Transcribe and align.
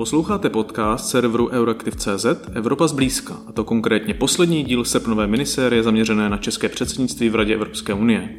Posloucháte 0.00 0.50
podcast 0.50 1.08
serveru 1.08 1.48
Euraktiv.cz 1.48 2.26
Evropa 2.54 2.86
zblízka, 2.86 3.40
a 3.46 3.52
to 3.52 3.64
konkrétně 3.64 4.14
poslední 4.14 4.64
díl 4.64 4.84
srpnové 4.84 5.26
minisérie 5.26 5.82
zaměřené 5.82 6.28
na 6.28 6.36
české 6.36 6.68
předsednictví 6.68 7.28
v 7.28 7.34
Radě 7.34 7.54
Evropské 7.54 7.94
unie. 7.94 8.38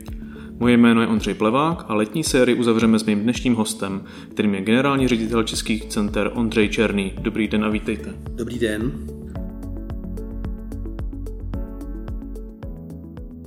Moje 0.59 0.77
jméno 0.77 1.01
je 1.01 1.07
Ondřej 1.07 1.33
Plevák 1.33 1.85
a 1.87 1.93
letní 1.93 2.23
sérii 2.23 2.59
uzavřeme 2.59 2.99
s 2.99 3.05
mým 3.05 3.19
dnešním 3.19 3.55
hostem, 3.55 4.03
kterým 4.29 4.55
je 4.55 4.61
generální 4.61 5.07
ředitel 5.07 5.43
Českých 5.43 5.85
center 5.85 6.31
Ondřej 6.33 6.69
Černý. 6.69 7.13
Dobrý 7.19 7.47
den 7.47 7.65
a 7.65 7.69
vítejte. 7.69 8.13
Dobrý 8.35 8.59
den. 8.59 9.07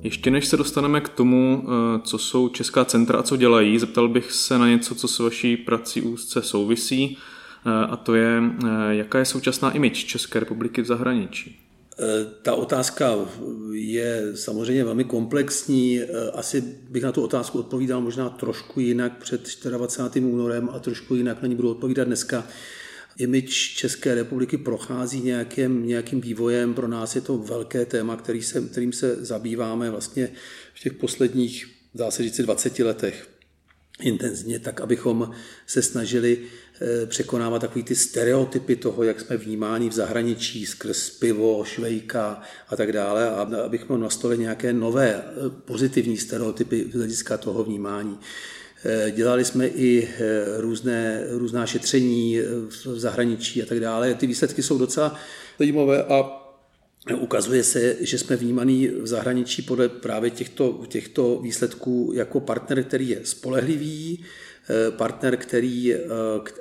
Ještě 0.02 0.30
než 0.30 0.46
se 0.46 0.56
dostaneme 0.56 1.00
k 1.00 1.08
tomu, 1.08 1.64
eh, 1.64 2.00
co 2.04 2.18
jsou 2.18 2.48
Česká 2.48 2.84
centra 2.84 3.18
a 3.18 3.22
co 3.22 3.36
dělají, 3.36 3.78
zeptal 3.78 4.08
bych 4.08 4.32
se 4.32 4.58
na 4.58 4.68
něco, 4.68 4.94
co 4.94 5.08
s 5.08 5.18
vaší 5.18 5.56
prací 5.56 6.02
úzce 6.02 6.42
souvisí, 6.42 7.18
a 7.64 7.96
to 7.96 8.14
je, 8.14 8.42
eh, 8.42 8.68
jaká 8.90 9.18
je 9.18 9.24
současná 9.24 9.70
image 9.70 10.04
České 10.04 10.40
republiky 10.40 10.82
v 10.82 10.86
zahraničí. 10.86 11.60
Ta 12.42 12.54
otázka 12.54 13.14
je 13.72 14.36
samozřejmě 14.36 14.84
velmi 14.84 15.04
komplexní. 15.04 16.00
Asi 16.32 16.60
bych 16.90 17.02
na 17.02 17.12
tu 17.12 17.22
otázku 17.22 17.58
odpovídal 17.58 18.00
možná 18.00 18.28
trošku 18.28 18.80
jinak 18.80 19.18
před 19.18 19.66
24. 19.70 20.26
únorem 20.26 20.68
a 20.72 20.78
trošku 20.78 21.14
jinak 21.14 21.42
na 21.42 21.48
ní 21.48 21.54
budu 21.54 21.70
odpovídat 21.70 22.04
dneska 22.04 22.44
image 23.18 23.74
České 23.76 24.14
republiky 24.14 24.58
prochází 24.58 25.20
nějakým, 25.20 25.86
nějakým 25.86 26.20
vývojem. 26.20 26.74
Pro 26.74 26.88
nás 26.88 27.14
je 27.14 27.20
to 27.20 27.38
velké 27.38 27.86
téma, 27.86 28.16
který 28.16 28.42
se, 28.42 28.60
kterým 28.60 28.92
se 28.92 29.24
zabýváme 29.24 29.90
vlastně 29.90 30.28
v 30.74 30.80
těch 30.80 30.92
posledních, 30.92 31.66
dá 31.94 32.10
se 32.10 32.22
říct, 32.22 32.40
20 32.40 32.78
letech 32.78 33.33
intenzivně, 34.00 34.58
tak 34.58 34.80
abychom 34.80 35.30
se 35.66 35.82
snažili 35.82 36.38
eh, 36.42 37.06
překonávat 37.06 37.58
takový 37.58 37.82
ty 37.82 37.94
stereotypy 37.94 38.76
toho, 38.76 39.02
jak 39.02 39.20
jsme 39.20 39.36
vnímáni 39.36 39.88
v 39.88 39.92
zahraničí 39.92 40.66
skrz 40.66 41.10
pivo, 41.10 41.64
švejka 41.64 42.42
a 42.68 42.76
tak 42.76 42.92
dále, 42.92 43.30
a 43.30 43.48
abychom 43.64 44.00
nastolili 44.00 44.40
nějaké 44.40 44.72
nové 44.72 45.14
eh, 45.14 45.50
pozitivní 45.64 46.16
stereotypy 46.16 46.86
z 46.92 46.94
hlediska 46.94 47.36
toho 47.36 47.64
vnímání. 47.64 48.18
Eh, 48.84 49.10
dělali 49.10 49.44
jsme 49.44 49.68
i 49.68 50.08
různé, 50.58 51.24
různá 51.28 51.66
šetření 51.66 52.38
v 52.68 52.98
zahraničí 52.98 53.62
a 53.62 53.66
tak 53.66 53.80
dále. 53.80 54.14
Ty 54.14 54.26
výsledky 54.26 54.62
jsou 54.62 54.78
docela 54.78 55.18
zajímavé 55.58 56.04
a 56.04 56.43
ukazuje 57.12 57.64
se, 57.64 57.96
že 58.00 58.18
jsme 58.18 58.36
vnímaný 58.36 58.88
v 58.88 59.06
zahraničí 59.06 59.62
podle 59.62 59.88
právě 59.88 60.30
těchto, 60.30 60.84
těchto 60.88 61.40
výsledků 61.42 62.12
jako 62.14 62.40
partner, 62.40 62.84
který 62.84 63.08
je 63.08 63.20
spolehlivý, 63.24 64.24
partner, 64.90 65.36
který, 65.36 65.94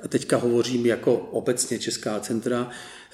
a 0.02 0.08
teďka 0.08 0.36
hovořím 0.36 0.86
jako 0.86 1.16
obecně 1.16 1.78
Česká 1.78 2.20
centra, 2.20 2.70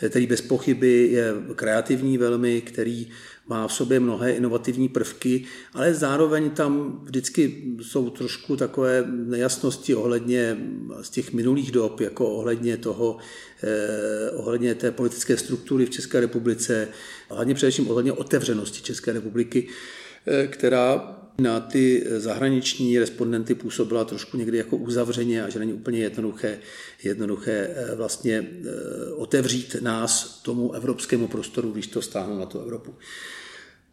který 0.09 0.27
bez 0.27 0.41
pochyby 0.41 1.09
je 1.13 1.33
kreativní 1.55 2.19
velmi, 2.19 2.61
který 2.61 3.09
má 3.51 3.69
v 3.69 3.73
sobě 3.73 4.01
mnohé 4.01 4.33
inovativní 4.33 4.89
prvky, 4.89 5.45
ale 5.75 5.95
zároveň 5.95 6.51
tam 6.51 7.01
vždycky 7.05 7.63
jsou 7.83 8.11
trošku 8.11 8.57
takové 8.57 9.05
nejasnosti 9.09 9.95
ohledně 9.95 10.57
z 11.03 11.11
těch 11.11 11.33
minulých 11.33 11.71
dob, 11.71 12.01
jako 12.01 12.29
ohledně 12.29 12.77
toho, 12.77 13.17
eh, 13.63 14.31
ohledně 14.31 14.75
té 14.75 14.91
politické 14.91 15.37
struktury 15.37 15.87
v 15.87 15.91
České 15.91 16.21
republice, 16.21 16.89
hlavně 17.31 17.55
především 17.55 17.91
ohledně 17.91 18.13
otevřenosti 18.13 18.83
České 18.83 19.13
republiky, 19.13 19.69
eh, 20.27 20.47
která 20.47 21.20
na 21.41 21.61
ty 21.61 22.07
zahraniční 22.17 22.99
respondenty 22.99 23.55
působila 23.55 24.05
trošku 24.05 24.37
někdy 24.37 24.59
jako 24.59 24.77
uzavřeně 24.77 25.45
a 25.45 25.49
že 25.49 25.59
není 25.59 25.73
úplně 25.73 25.99
jednoduché, 25.99 26.59
jednoduché 27.03 27.71
eh, 27.75 27.95
vlastně 27.95 28.37
eh, 28.39 29.13
otevřít 29.13 29.77
nás 29.81 30.41
tomu 30.43 30.73
evropskému 30.73 31.29
prostoru, 31.29 31.71
když 31.71 31.87
to 31.87 32.03
stáhnou 32.03 32.39
na 32.39 32.47
tu 32.47 32.61
Evropu. 32.61 32.95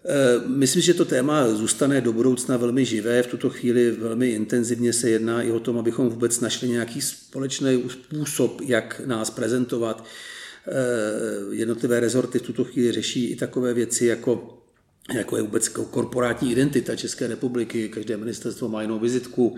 Eh, 0.06 0.48
myslím, 0.48 0.82
že 0.82 0.94
to 0.94 1.06
téma 1.06 1.50
zůstane 1.50 2.02
do 2.02 2.14
budoucna 2.14 2.58
velmi 2.58 2.86
živé. 2.86 3.24
V 3.24 3.28
tuto 3.28 3.50
chvíli 3.50 3.92
velmi 3.92 4.30
intenzivně 4.30 4.94
se 4.94 5.10
jedná 5.10 5.42
i 5.42 5.52
o 5.52 5.60
tom, 5.60 5.78
abychom 5.78 6.10
vůbec 6.10 6.40
našli 6.40 6.70
nějaký 6.70 7.02
společný 7.02 7.84
způsob, 7.90 8.62
jak 8.62 9.02
nás 9.06 9.30
prezentovat. 9.30 10.06
Jednotlivé 11.52 12.00
rezorty 12.00 12.40
v 12.40 12.42
tuto 12.42 12.64
chvíli 12.64 12.92
řeší 12.92 13.26
i 13.26 13.36
takové 13.36 13.74
věci 13.74 14.06
jako 14.06 14.57
jako 15.14 15.36
je 15.36 15.42
vůbec 15.42 15.68
korporátní 15.68 16.52
identita 16.52 16.96
České 16.96 17.28
republiky. 17.28 17.90
Každé 17.90 18.18
ministerstvo 18.18 18.70
má 18.70 18.82
jinou 18.82 19.00
vizitku, 19.00 19.56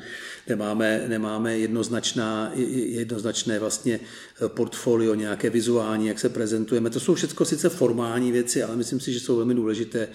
nemáme, 0.48 1.06
nemáme 1.08 1.58
jednoznačná, 1.58 2.52
jednoznačné 2.76 3.60
vlastně 3.60 4.00
portfolio, 4.48 5.16
nějaké 5.16 5.50
vizuální, 5.50 6.08
jak 6.08 6.20
se 6.20 6.30
prezentujeme. 6.30 6.90
To 6.90 7.00
jsou 7.00 7.16
všechno 7.16 7.46
sice 7.46 7.70
formální 7.70 8.32
věci, 8.32 8.64
ale 8.64 8.76
myslím 8.76 9.00
si, 9.00 9.14
že 9.14 9.20
jsou 9.20 9.36
velmi 9.36 9.54
důležité 9.56 10.08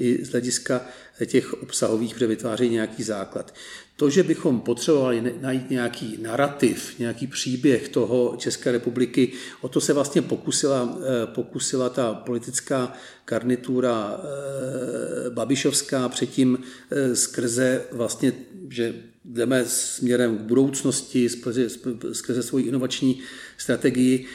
i 0.00 0.24
z 0.24 0.30
hlediska 0.30 0.80
těch 1.26 1.62
obsahových, 1.62 2.14
protože 2.14 2.26
vytvářejí 2.26 2.70
nějaký 2.70 3.02
základ. 3.02 3.54
To, 3.96 4.10
že 4.10 4.22
bychom 4.22 4.60
potřebovali 4.60 5.34
najít 5.40 5.70
nějaký 5.70 6.18
narrativ, 6.22 6.98
nějaký 6.98 7.26
příběh 7.26 7.88
toho 7.88 8.34
České 8.38 8.72
republiky, 8.72 9.32
o 9.60 9.68
to 9.68 9.80
se 9.80 9.92
vlastně 9.92 10.22
pokusila, 10.22 10.98
eh, 11.00 11.26
pokusila 11.26 11.88
ta 11.88 12.14
politická 12.14 12.92
garnitura 13.26 14.20
eh, 14.20 15.30
Babišovská 15.30 16.08
předtím 16.08 16.58
eh, 16.90 17.16
skrze 17.16 17.84
vlastně, 17.92 18.32
že 18.68 18.94
jdeme 19.24 19.64
směrem 19.66 20.38
k 20.38 20.40
budoucnosti 20.40 21.28
skrze, 22.12 22.42
svoji 22.42 22.64
inovační 22.64 23.20
strategii. 23.58 24.26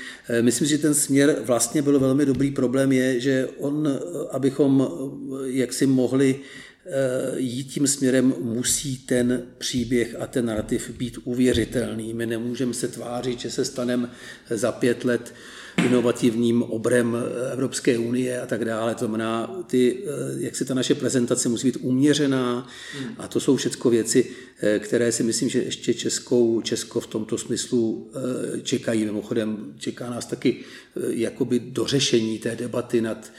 Myslím, 0.41 0.68
že 0.68 0.78
ten 0.78 0.94
směr 0.94 1.41
vlastně 1.41 1.81
byl 1.81 2.00
velmi 2.00 2.25
dobrý. 2.25 2.51
Problém 2.51 2.91
je, 2.91 3.19
že 3.19 3.47
on, 3.57 4.00
abychom 4.31 4.90
jaksi 5.45 5.88
mohli 5.88 6.40
Eh, 6.88 7.40
jít 7.40 7.63
tím 7.63 7.88
směrem, 7.88 8.34
musí 8.40 8.97
ten 8.97 9.44
příběh 9.57 10.16
a 10.19 10.28
ten 10.28 10.45
narrativ 10.45 10.90
být 10.90 11.18
uvěřitelný. 11.24 12.13
My 12.13 12.25
nemůžeme 12.25 12.74
se 12.74 12.88
tvářit, 12.88 13.40
že 13.40 13.51
se 13.51 13.66
staneme 13.66 14.09
za 14.50 14.72
pět 14.72 15.06
let 15.06 15.34
inovativním 15.86 16.63
obrem 16.63 17.18
Evropské 17.53 17.97
unie 17.97 18.41
a 18.41 18.46
tak 18.46 18.66
dále. 18.66 18.96
To 18.96 19.00
znamená, 19.06 19.63
ty, 19.68 20.03
eh, 20.03 20.08
jak 20.38 20.56
si 20.56 20.66
ta 20.66 20.74
naše 20.74 20.96
prezentace 20.96 21.50
musí 21.50 21.68
být 21.68 21.78
uměřená 21.81 22.68
a 23.18 23.28
to 23.28 23.40
jsou 23.40 23.56
všechno 23.56 23.91
věci, 23.91 24.25
eh, 24.62 24.80
které 24.80 25.12
si 25.12 25.24
myslím, 25.24 25.50
že 25.50 25.59
ještě 25.59 25.94
Českou, 25.94 26.62
Česko 26.62 27.00
v 27.00 27.08
tomto 27.08 27.38
smyslu 27.38 28.12
čekají. 28.63 29.06
Mimochodem 29.06 29.74
čeká 29.78 30.09
nás 30.09 30.25
taky 30.25 30.58
jakoby 31.09 31.59
dořešení 31.59 32.40
té 32.40 32.56
debaty 32.56 33.02
nad, 33.02 33.31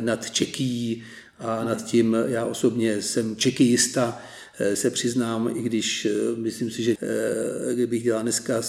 nad 0.00 0.30
Čekí, 0.30 1.02
a 1.42 1.64
nad 1.64 1.84
tím 1.84 2.16
já 2.26 2.44
osobně 2.44 3.02
jsem 3.02 3.36
čekijista, 3.36 4.18
eh, 4.18 4.22
se 4.74 4.90
přiznám, 4.90 5.50
i 5.56 5.62
když 5.62 6.04
eh, 6.04 6.10
myslím 6.36 6.70
si, 6.70 6.82
že 6.82 6.96
eh, 7.02 7.74
kdybych 7.74 8.02
dělal 8.02 8.22
dneska 8.22 8.62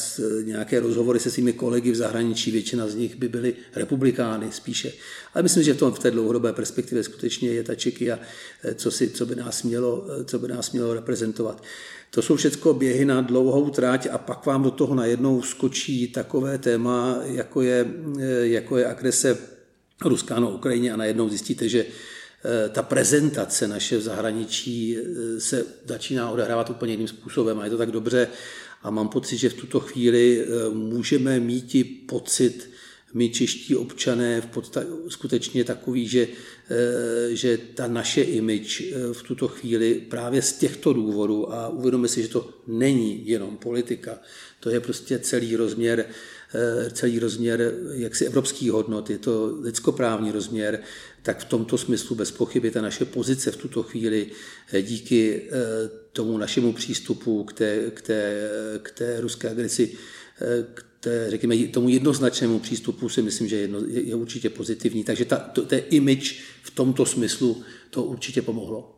nějaké 0.44 0.80
rozhovory 0.80 1.20
se 1.20 1.31
svými 1.31 1.54
kolegy 1.54 1.92
v 1.92 1.96
zahraničí, 1.96 2.52
většina 2.52 2.88
z 2.88 2.96
nich 2.96 3.16
by 3.16 3.30
byly 3.30 3.54
republikány 3.76 4.48
spíše. 4.52 4.92
Ale 5.34 5.44
myslím, 5.44 5.64
že 5.64 5.74
v, 5.74 5.78
tom, 5.78 5.94
v 5.94 6.00
té 6.00 6.12
dlouhodobé 6.12 6.54
perspektivě 6.54 7.04
skutečně 7.04 7.50
je 7.50 7.64
ta 7.64 7.76
Čeky 7.76 8.12
a 8.12 8.20
co, 8.76 8.92
si, 8.92 9.09
co, 9.09 9.26
by 9.26 9.36
nás 9.36 9.64
mělo, 9.64 10.08
co 10.26 10.40
by 10.40 10.48
nás 10.48 10.72
mělo 10.72 10.94
reprezentovat. 10.94 11.64
To 12.10 12.22
jsou 12.22 12.36
všechno 12.36 12.74
běhy 12.74 13.06
na 13.06 13.22
dlouhou 13.22 13.70
tráť 13.70 14.08
a 14.12 14.18
pak 14.18 14.46
vám 14.46 14.64
do 14.64 14.72
toho 14.72 14.96
najednou 14.96 15.42
skočí 15.42 16.08
takové 16.08 16.58
téma, 16.58 17.20
jako 17.24 17.62
je, 17.62 17.86
jako 18.42 18.78
je 18.78 18.86
agrese 18.88 19.38
Ruská 20.06 20.40
na 20.40 20.48
Ukrajině 20.48 20.94
a 20.94 20.98
najednou 20.98 21.30
zjistíte, 21.30 21.70
že 21.70 21.86
Eh, 21.86 22.12
ta 22.70 22.84
prezentace 22.84 23.68
naše 23.68 23.98
v 23.98 24.02
zahraničí 24.02 24.98
eh, 24.98 25.40
se 25.40 25.66
začíná 25.86 26.31
odehrávat 26.31 26.70
úplně 26.70 26.94
jiným 26.94 27.08
způsobem 27.08 27.59
a 27.59 27.66
je 27.66 27.72
to 27.72 27.78
tak 27.78 27.92
dobře. 27.92 28.28
A 28.84 28.90
mám 28.90 29.09
pocit, 29.09 29.38
že 29.38 29.50
v 29.50 29.54
tuto 29.54 29.80
chvíli 29.80 30.42
eh, 30.42 30.69
můžeme 30.69 31.40
mít 31.40 31.75
i 31.75 31.84
pocit, 31.84 32.69
my 33.13 33.30
čeští 33.30 33.75
občané 33.75 34.42
v 34.42 34.45
podstatě 34.45 34.88
skutečně 35.07 35.63
takový, 35.63 36.07
že, 36.07 36.28
že 37.30 37.57
ta 37.74 37.88
naše 37.88 38.22
image 38.22 38.81
v 39.13 39.24
tuto 39.24 39.48
chvíli 39.48 39.94
právě 40.10 40.42
z 40.42 40.54
těchto 40.54 40.94
důvodů 40.94 41.54
a 41.54 41.69
uvědomíme 41.69 42.07
si, 42.07 42.22
že 42.22 42.28
to 42.28 42.50
není 42.68 43.30
jenom 43.30 43.57
politika, 43.57 44.19
to 44.60 44.69
je 44.69 44.80
prostě 44.80 45.19
celý 45.19 45.56
rozměr 45.56 46.06
celý 46.91 47.19
rozměr 47.19 47.73
jaksi 47.91 48.25
evropský 48.25 48.69
hodnot, 48.69 49.09
je 49.09 49.17
to 49.17 49.57
lidskoprávní 49.61 50.31
rozměr, 50.31 50.79
tak 51.23 51.39
v 51.39 51.45
tomto 51.45 51.77
smyslu 51.77 52.15
bez 52.15 52.31
pochyby 52.31 52.71
ta 52.71 52.81
naše 52.81 53.05
pozice 53.05 53.51
v 53.51 53.57
tuto 53.57 53.83
chvíli 53.83 54.27
eh, 54.73 54.81
díky 54.81 55.41
eh, 55.41 55.51
tomu 56.13 56.38
našemu 56.38 56.73
přístupu 56.73 57.44
k 57.44 57.53
té, 57.53 57.91
k 57.94 58.01
té, 58.01 58.50
k 58.81 58.91
té 58.91 59.21
ruské 59.21 59.50
agresi, 59.50 59.97
eh, 60.41 60.65
k 60.73 60.85
té, 61.00 61.25
řekněme, 61.29 61.57
tomu 61.57 61.89
jednoznačnému 61.89 62.59
přístupu 62.59 63.09
si 63.09 63.21
myslím, 63.21 63.47
že 63.47 63.55
jedno, 63.55 63.79
je, 63.88 64.01
je 64.01 64.15
určitě 64.15 64.50
pozitivní. 64.50 65.03
Takže 65.03 65.25
ta, 65.25 65.35
to, 65.35 65.61
té 65.61 65.77
image 65.77 66.39
v 66.63 66.71
tomto 66.71 67.05
smyslu 67.05 67.63
to 67.89 68.03
určitě 68.03 68.41
pomohlo. 68.41 68.93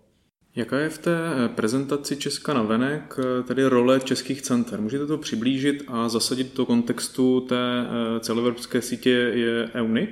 Jaká 0.56 0.80
je 0.80 0.90
v 0.90 0.98
té 0.98 1.20
prezentaci 1.56 2.16
Česka 2.16 2.54
na 2.54 2.62
venek 2.62 3.18
tedy 3.48 3.66
role 3.66 4.00
českých 4.00 4.42
center? 4.42 4.82
Můžete 4.82 5.06
to 5.06 5.18
přiblížit 5.18 5.84
a 5.88 6.10
zasadit 6.10 6.56
do 6.56 6.66
kontextu 6.66 7.42
té 7.42 7.86
celoevropské 8.20 8.82
sítě 8.82 9.10
je 9.10 9.70
EUNIC? 9.74 10.10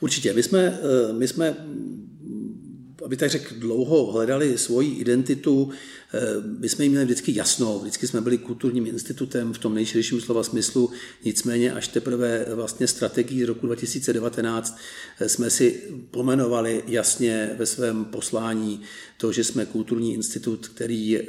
Určitě. 0.00 0.32
My 0.32 0.42
jsme, 0.42 0.78
my 1.12 1.28
jsme 1.28 1.56
aby 3.04 3.16
tak 3.16 3.30
řekl, 3.30 3.54
dlouho 3.58 4.12
hledali 4.12 4.58
svoji 4.58 4.94
identitu. 4.94 5.70
Eh, 6.12 6.20
my 6.58 6.68
jsme 6.68 6.84
jí 6.84 6.90
měli 6.90 7.04
vždycky 7.04 7.34
jasnou, 7.36 7.78
vždycky 7.78 8.06
jsme 8.06 8.20
byli 8.20 8.38
kulturním 8.38 8.86
institutem 8.86 9.52
v 9.52 9.58
tom 9.58 9.74
nejširším 9.74 10.20
slova 10.20 10.42
smyslu, 10.42 10.90
nicméně 11.24 11.72
až 11.72 11.88
teprve 11.88 12.46
vlastně 12.54 12.86
strategii 12.86 13.44
roku 13.44 13.66
2019 13.66 14.78
eh, 15.20 15.28
jsme 15.28 15.50
si 15.50 15.82
pomenovali 16.10 16.82
jasně 16.86 17.50
ve 17.58 17.66
svém 17.66 18.04
poslání 18.04 18.80
to, 19.16 19.32
že 19.32 19.44
jsme 19.44 19.66
kulturní 19.66 20.14
institut, 20.14 20.68
který 20.68 21.18
eh, 21.18 21.24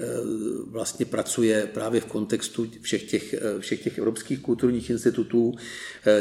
vlastně 0.68 1.06
pracuje 1.06 1.70
právě 1.74 2.02
v 2.02 2.06
kontextu 2.06 2.68
všech 2.82 3.04
těch, 3.04 3.36
všech 3.60 3.84
těch 3.84 3.98
evropských 3.98 4.40
kulturních 4.40 4.90
institutů, 4.90 5.54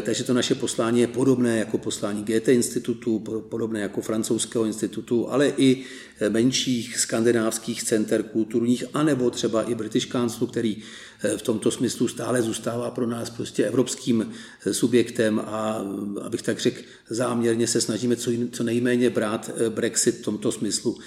takže 0.02 0.24
to 0.24 0.34
naše 0.34 0.54
poslání 0.54 1.00
je 1.00 1.06
podobné 1.06 1.58
jako 1.58 1.78
poslání 1.78 2.24
GT 2.24 2.48
institutu, 2.48 3.18
podobné 3.48 3.80
jako 3.80 4.00
francouzského 4.00 4.64
institutu, 4.64 5.30
ale 5.30 5.52
i 5.56 5.84
menších 6.28 6.98
skandinávských 6.98 7.82
center 7.82 8.22
kulturních, 8.48 8.84
anebo 8.94 9.30
třeba 9.30 9.62
i 9.62 9.74
British 9.74 10.08
Council, 10.08 10.46
který 10.46 10.76
eh, 11.22 11.36
v 11.36 11.42
tomto 11.42 11.70
smyslu 11.70 12.08
stále 12.08 12.42
zůstává 12.42 12.90
pro 12.90 13.06
nás 13.06 13.30
prostě 13.30 13.64
evropským 13.64 14.32
eh, 14.66 14.74
subjektem 14.74 15.40
a 15.40 15.84
abych 16.22 16.42
tak 16.42 16.58
řekl, 16.58 16.80
záměrně 17.10 17.66
se 17.66 17.80
snažíme 17.80 18.16
co 18.50 18.62
nejméně 18.62 19.10
brát 19.10 19.50
eh, 19.50 19.70
Brexit 19.70 20.14
v 20.14 20.24
tomto 20.24 20.52
smyslu 20.52 20.98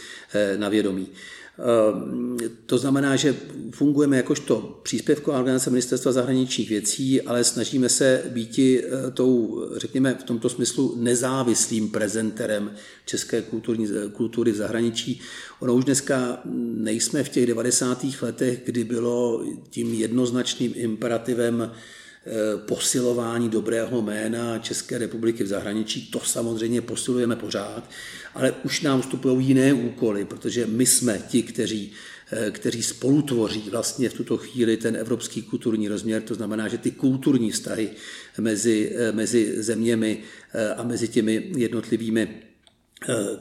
na 0.57 0.69
vědomí. 0.69 1.07
Ehm, 1.59 2.37
to 2.65 2.77
znamená, 2.77 3.15
že 3.15 3.35
fungujeme 3.71 4.17
jakožto 4.17 4.79
příspěvková 4.83 5.39
organizace 5.39 5.69
Ministerstva 5.69 6.11
zahraničních 6.11 6.69
věcí, 6.69 7.21
ale 7.21 7.43
snažíme 7.43 7.89
se 7.89 8.23
být 8.29 8.59
eh, 8.59 9.11
tou, 9.11 9.61
řekněme, 9.75 10.13
v 10.13 10.23
tomto 10.23 10.49
smyslu 10.49 10.95
nezávislým 10.97 11.89
prezenterem 11.89 12.71
české 13.05 13.41
kulturní, 13.41 13.87
kultury 14.13 14.51
v 14.51 14.55
zahraničí. 14.55 15.21
Ono 15.59 15.73
už 15.73 15.85
dneska 15.85 16.41
nejsme 16.75 17.23
v 17.23 17.29
těch 17.29 17.45
90. 17.45 18.05
letech, 18.21 18.61
kdy 18.65 18.83
bylo 18.83 19.45
tím 19.69 19.93
jednoznačným 19.93 20.73
imperativem 20.75 21.71
posilování 22.65 23.49
dobrého 23.49 24.01
jména 24.01 24.59
České 24.59 24.97
republiky 24.97 25.43
v 25.43 25.47
zahraničí. 25.47 26.11
To 26.11 26.19
samozřejmě 26.19 26.81
posilujeme 26.81 27.35
pořád, 27.35 27.89
ale 28.33 28.51
už 28.63 28.81
nám 28.81 29.01
vstupují 29.01 29.47
jiné 29.47 29.73
úkoly, 29.73 30.25
protože 30.25 30.65
my 30.65 30.85
jsme 30.85 31.21
ti, 31.27 31.43
kteří 31.43 31.91
eh, 32.31 32.51
kteří 32.51 32.83
spolutvoří 32.83 33.69
vlastně 33.71 34.09
v 34.09 34.13
tuto 34.13 34.37
chvíli 34.37 34.77
ten 34.77 34.95
evropský 34.95 35.41
kulturní 35.41 35.87
rozměr. 35.87 36.21
To 36.21 36.35
znamená, 36.35 36.67
že 36.67 36.77
ty 36.77 36.91
kulturní 36.91 37.51
vztahy 37.51 37.89
mezi, 38.39 38.95
eh, 38.95 39.11
mezi 39.11 39.63
zeměmi 39.63 40.23
a 40.77 40.83
mezi 40.83 41.07
těmi 41.07 41.51
jednotlivými 41.55 42.50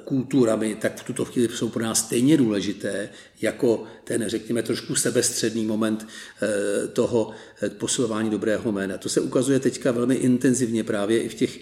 kulturami, 0.05 0.75
tak 0.75 1.01
v 1.01 1.05
tuto 1.05 1.25
chvíli 1.25 1.49
jsou 1.49 1.69
pro 1.69 1.85
nás 1.85 1.99
stejně 1.99 2.37
důležité 2.37 3.09
jako 3.43 3.85
ten, 4.05 4.25
řekněme, 4.27 4.63
trošku 4.63 4.95
sebestředný 4.95 5.67
moment 5.67 6.07
toho 6.93 7.31
posilování 7.79 8.31
dobrého 8.31 8.73
jména. 8.73 8.99
To 8.99 9.09
se 9.09 9.21
ukazuje 9.21 9.61
teďka 9.61 9.93
velmi 9.93 10.15
intenzivně 10.15 10.85
právě 10.85 11.23
i 11.23 11.29
v, 11.29 11.35
těch, 11.35 11.61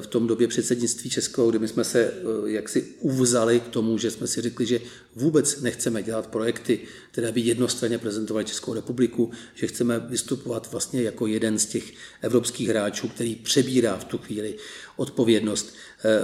v 0.00 0.06
tom 0.06 0.26
době 0.26 0.48
předsednictví 0.48 1.10
Českou, 1.10 1.50
kdy 1.50 1.58
my 1.58 1.68
jsme 1.68 1.84
se 1.84 2.12
jaksi 2.46 2.84
uvzali 3.00 3.60
k 3.60 3.68
tomu, 3.68 3.98
že 3.98 4.10
jsme 4.10 4.26
si 4.26 4.40
řekli, 4.40 4.66
že 4.66 4.80
vůbec 5.14 5.60
nechceme 5.60 6.02
dělat 6.02 6.26
projekty, 6.26 6.80
které 7.10 7.32
by 7.32 7.40
jednostranně 7.40 7.98
prezentovaly 7.98 8.44
Českou 8.44 8.74
republiku, 8.74 9.30
že 9.54 9.66
chceme 9.66 9.98
vystupovat 9.98 10.72
vlastně 10.72 11.02
jako 11.02 11.26
jeden 11.26 11.58
z 11.58 11.66
těch 11.66 11.92
evropských 12.22 12.68
hráčů, 12.68 13.08
který 13.08 13.36
přebírá 13.36 13.96
v 13.96 14.04
tu 14.04 14.18
chvíli 14.18 14.54
odpovědnost 14.96 15.74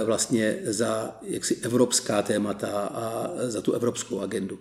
vlastně 0.05 0.59
za 0.65 1.17
jaksi 1.23 1.57
evropská 1.61 2.21
témata 2.21 2.69
a 2.71 3.31
za 3.47 3.61
tu 3.61 3.73
evropskou 3.73 4.19
agendu. 4.19 4.59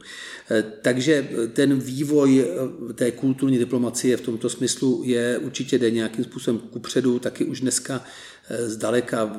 Takže 0.83 1.29
ten 1.53 1.79
vývoj 1.79 2.47
té 2.95 3.13
kulturní 3.13 3.59
diplomacie 3.59 4.17
v 4.17 4.21
tomto 4.21 4.49
smyslu 4.49 5.03
je 5.05 5.39
určitě 5.39 5.79
jde 5.79 5.91
nějakým 5.91 6.25
způsobem 6.25 6.59
kupředu, 6.59 7.19
taky 7.19 7.45
už 7.45 7.61
dneska 7.61 8.05
Eh, 8.05 8.32
zdaleka 8.51 9.37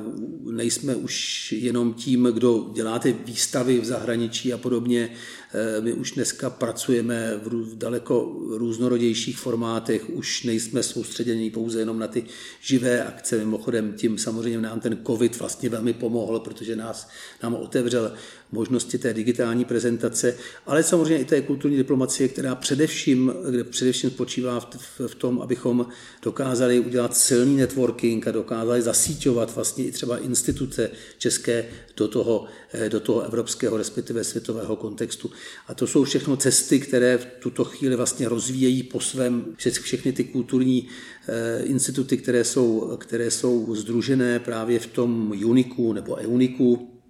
nejsme 0.50 0.96
už 0.96 1.52
jenom 1.52 1.94
tím, 1.94 2.24
kdo 2.24 2.70
dělá 2.74 2.98
ty 2.98 3.16
výstavy 3.24 3.80
v 3.80 3.84
zahraničí 3.84 4.52
a 4.52 4.58
podobně. 4.58 5.10
Eh, 5.56 5.80
my 5.80 5.92
už 5.92 6.12
dneska 6.12 6.50
pracujeme 6.50 7.40
v 7.42 7.78
daleko 7.78 8.36
různorodějších 8.48 9.38
formátech, 9.38 10.10
už 10.10 10.42
nejsme 10.42 10.82
soustředěni 10.82 11.50
pouze 11.50 11.78
jenom 11.78 11.98
na 11.98 12.06
ty 12.06 12.24
živé 12.60 13.04
akce. 13.04 13.38
Mimochodem 13.38 13.92
tím 13.92 14.18
samozřejmě 14.18 14.60
nám 14.60 14.80
ten 14.80 14.98
covid 15.06 15.38
vlastně 15.38 15.68
velmi 15.68 15.92
pomohl, 15.92 16.40
protože 16.40 16.76
nás, 16.76 17.08
nám 17.42 17.54
otevřel 17.54 18.12
možnosti 18.52 18.98
té 18.98 19.14
digitální 19.14 19.64
prezentace, 19.64 20.36
ale 20.66 20.82
samozřejmě 20.82 21.18
i 21.18 21.24
té 21.24 21.40
kulturní 21.40 21.76
diplomacie, 21.76 22.28
která 22.28 22.54
především, 22.54 23.32
kde 23.50 23.64
především 23.64 24.10
spočívá 24.10 24.60
v, 24.60 24.66
v, 24.76 25.08
v 25.08 25.14
tom, 25.14 25.42
abychom 25.42 25.86
dokázali 26.22 26.80
udělat 26.80 27.16
silný 27.16 27.56
networking 27.56 28.28
a 28.28 28.30
dokázali 28.30 28.82
zasíťovat 28.82 29.54
vlastně 29.54 29.84
i 29.84 29.92
třeba 29.92 30.18
instituce 30.18 30.90
české 31.18 31.64
do 31.96 32.08
toho, 32.08 32.44
eh, 32.72 32.88
do 32.88 33.00
toho 33.00 33.20
evropského, 33.20 33.76
respektive 33.76 34.24
světového 34.24 34.76
kontextu. 34.76 35.30
A 35.66 35.74
to 35.74 35.86
jsou 35.86 36.04
všechno 36.04 36.36
cesty, 36.36 36.80
které 36.80 37.18
v 37.18 37.26
tuto 37.40 37.64
chvíli 37.64 37.96
vlastně 37.96 38.28
rozvíjejí 38.28 38.82
po 38.82 39.00
svém 39.00 39.44
všechny 39.56 40.12
ty 40.12 40.24
kulturní 40.24 40.88
eh, 41.28 41.62
instituty, 41.62 42.16
které 42.16 42.44
jsou, 42.44 42.96
které 42.96 43.30
jsou 43.30 43.74
združené 43.74 44.38
právě 44.38 44.78
v 44.78 44.86
tom 44.86 45.32
UNIKu 45.44 45.92
nebo 45.92 46.16
EUNIKu, 46.16 47.00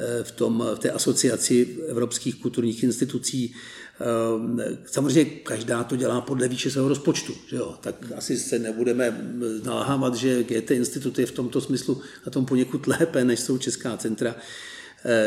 eh, 0.00 0.24
v, 0.24 0.30
tom, 0.32 0.64
v 0.74 0.78
té 0.78 0.90
asociaci 0.90 1.78
evropských 1.88 2.34
kulturních 2.34 2.82
institucí. 2.82 3.54
Samozřejmě 4.86 5.24
každá 5.24 5.84
to 5.84 5.96
dělá 5.96 6.20
podle 6.20 6.48
výše 6.48 6.70
svého 6.70 6.88
rozpočtu, 6.88 7.34
že 7.46 7.56
jo? 7.56 7.74
tak 7.80 7.94
asi 8.16 8.36
se 8.36 8.58
nebudeme 8.58 9.34
naláhávat, 9.64 10.14
že 10.14 10.44
GT 10.44 10.70
institut 10.70 11.18
je 11.18 11.26
v 11.26 11.32
tomto 11.32 11.60
smyslu 11.60 12.00
na 12.26 12.32
tom 12.32 12.46
poněkud 12.46 12.86
lépe, 12.86 13.24
než 13.24 13.40
jsou 13.40 13.58
česká 13.58 13.96
centra. 13.96 14.36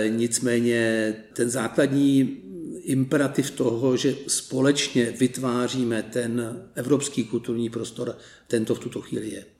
Nicméně 0.09 1.13
ten 1.33 1.49
základní 1.49 2.37
imperativ 2.83 3.51
toho, 3.51 3.97
že 3.97 4.15
společně 4.27 5.13
vytváříme 5.19 6.03
ten 6.03 6.61
evropský 6.75 7.23
kulturní 7.23 7.69
prostor, 7.69 8.17
tento 8.47 8.75
v 8.75 8.79
tuto 8.79 9.01
chvíli 9.01 9.29
je. 9.29 9.54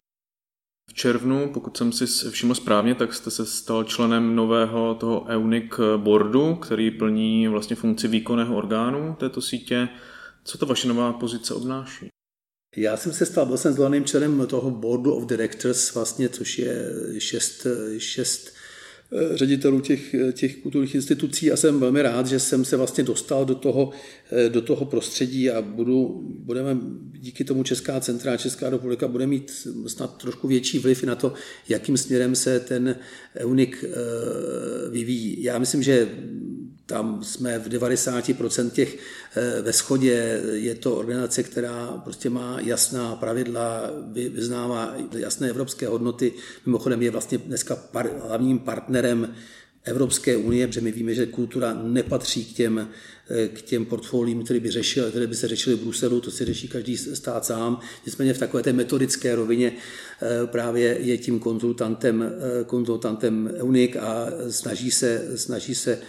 V 0.90 0.94
červnu, 0.94 1.52
pokud 1.54 1.78
jsem 1.78 1.92
si 1.92 2.06
všiml 2.30 2.56
správně, 2.56 2.96
tak 2.96 3.14
jste 3.14 3.32
se 3.32 3.46
stal 3.46 3.84
členem 3.84 4.36
nového 4.36 4.96
toho 4.96 5.26
EUNIC 5.28 5.72
boardu, 5.98 6.56
který 6.56 6.92
plní 6.92 7.48
vlastně 7.48 7.76
funkci 7.76 8.08
výkonného 8.08 8.58
orgánu 8.58 9.16
této 9.20 9.42
sítě. 9.42 9.90
Co 10.44 10.58
to 10.58 10.66
vaše 10.66 10.88
nová 10.88 11.14
pozice 11.14 11.54
obnáší? 11.54 12.08
Já 12.78 12.98
jsem 12.98 13.14
se 13.14 13.26
stal, 13.26 13.46
byl 13.46 13.58
jsem 13.58 13.74
zvoleným 13.74 14.06
členem 14.06 14.48
toho 14.48 14.72
boardu 14.72 15.14
of 15.14 15.26
directors, 15.26 15.94
vlastně, 15.94 16.30
což 16.30 16.60
je 16.60 16.90
šest, 17.18 17.68
šest 17.98 18.55
ředitelů 19.34 19.82
těch, 19.82 20.14
eh, 20.14 20.32
těch 20.32 20.58
kulturních 20.58 20.96
institucí 20.96 21.52
a 21.52 21.58
jsem 21.58 21.80
velmi 21.80 22.02
rád, 22.02 22.28
že 22.28 22.40
jsem 22.40 22.66
se 22.66 22.78
vlastně 22.78 23.04
dostal 23.04 23.46
do 23.46 23.56
toho, 23.56 23.92
eh, 24.32 24.50
do 24.50 24.62
toho 24.62 24.86
prostředí 24.86 25.52
a 25.52 25.62
budu, 25.62 26.24
budeme 26.40 26.78
díky 27.14 27.44
tomu 27.44 27.64
Česká 27.64 28.00
centra 28.00 28.38
Česká 28.38 28.70
republika 28.70 29.08
bude 29.08 29.28
mít 29.28 29.68
snad 29.88 30.18
trošku 30.18 30.48
větší 30.48 30.80
vliv 30.80 31.04
na 31.04 31.16
to, 31.16 31.34
jakým 31.70 31.98
směrem 31.98 32.36
se 32.36 32.60
ten 32.60 32.96
unik 33.46 33.86
vyvíjí. 34.92 35.44
Já 35.44 35.60
myslím, 35.60 35.84
že 35.84 36.10
tam 36.86 37.24
jsme 37.24 37.60
v 37.60 37.68
90% 37.68 38.70
těch 38.70 38.98
eh, 39.36 39.62
ve 39.62 39.74
schodě. 39.74 40.42
Je 40.54 40.76
to 40.76 40.96
organizace, 40.96 41.44
která 41.44 42.02
prostě 42.04 42.30
má 42.30 42.60
jasná 42.60 43.16
pravidla, 43.16 43.92
vyznává 44.14 44.96
jasné 45.18 45.50
evropské 45.50 45.88
hodnoty. 45.88 46.34
Mimochodem 46.66 47.02
je 47.02 47.12
vlastně 47.12 47.38
dneska 47.38 47.76
par, 47.76 48.10
hlavním 48.28 48.60
partnerem 48.60 49.36
Evropské 49.84 50.38
unie, 50.38 50.68
protože 50.68 50.82
my 50.82 50.92
víme, 50.92 51.14
že 51.14 51.26
kultura 51.26 51.74
nepatří 51.74 52.46
k 52.46 52.54
těm 52.54 52.90
k 53.54 53.62
těm 53.62 53.86
portfoliím, 53.86 54.44
které 54.44 54.60
by, 54.60 54.72
řešil, 54.72 55.10
které 55.10 55.28
by 55.28 55.36
se 55.36 55.48
řešily 55.48 55.76
v 55.76 55.80
Bruselu, 55.80 56.22
to 56.22 56.32
si 56.32 56.46
řeší 56.46 56.68
každý 56.68 56.98
stát 56.98 57.46
sám. 57.46 57.80
Nicméně 58.06 58.34
v 58.34 58.38
takové 58.40 58.64
té 58.64 58.74
metodické 58.74 59.36
rovině 59.36 59.72
právě 60.46 60.98
je 61.00 61.18
tím 61.18 61.40
konzultantem, 61.40 62.34
konzultantem 62.66 63.52
EUNIC 63.58 63.96
a 63.96 64.26
snaží 64.50 64.92
se, 64.92 65.32
snaží 65.36 65.76
se 65.76 66.00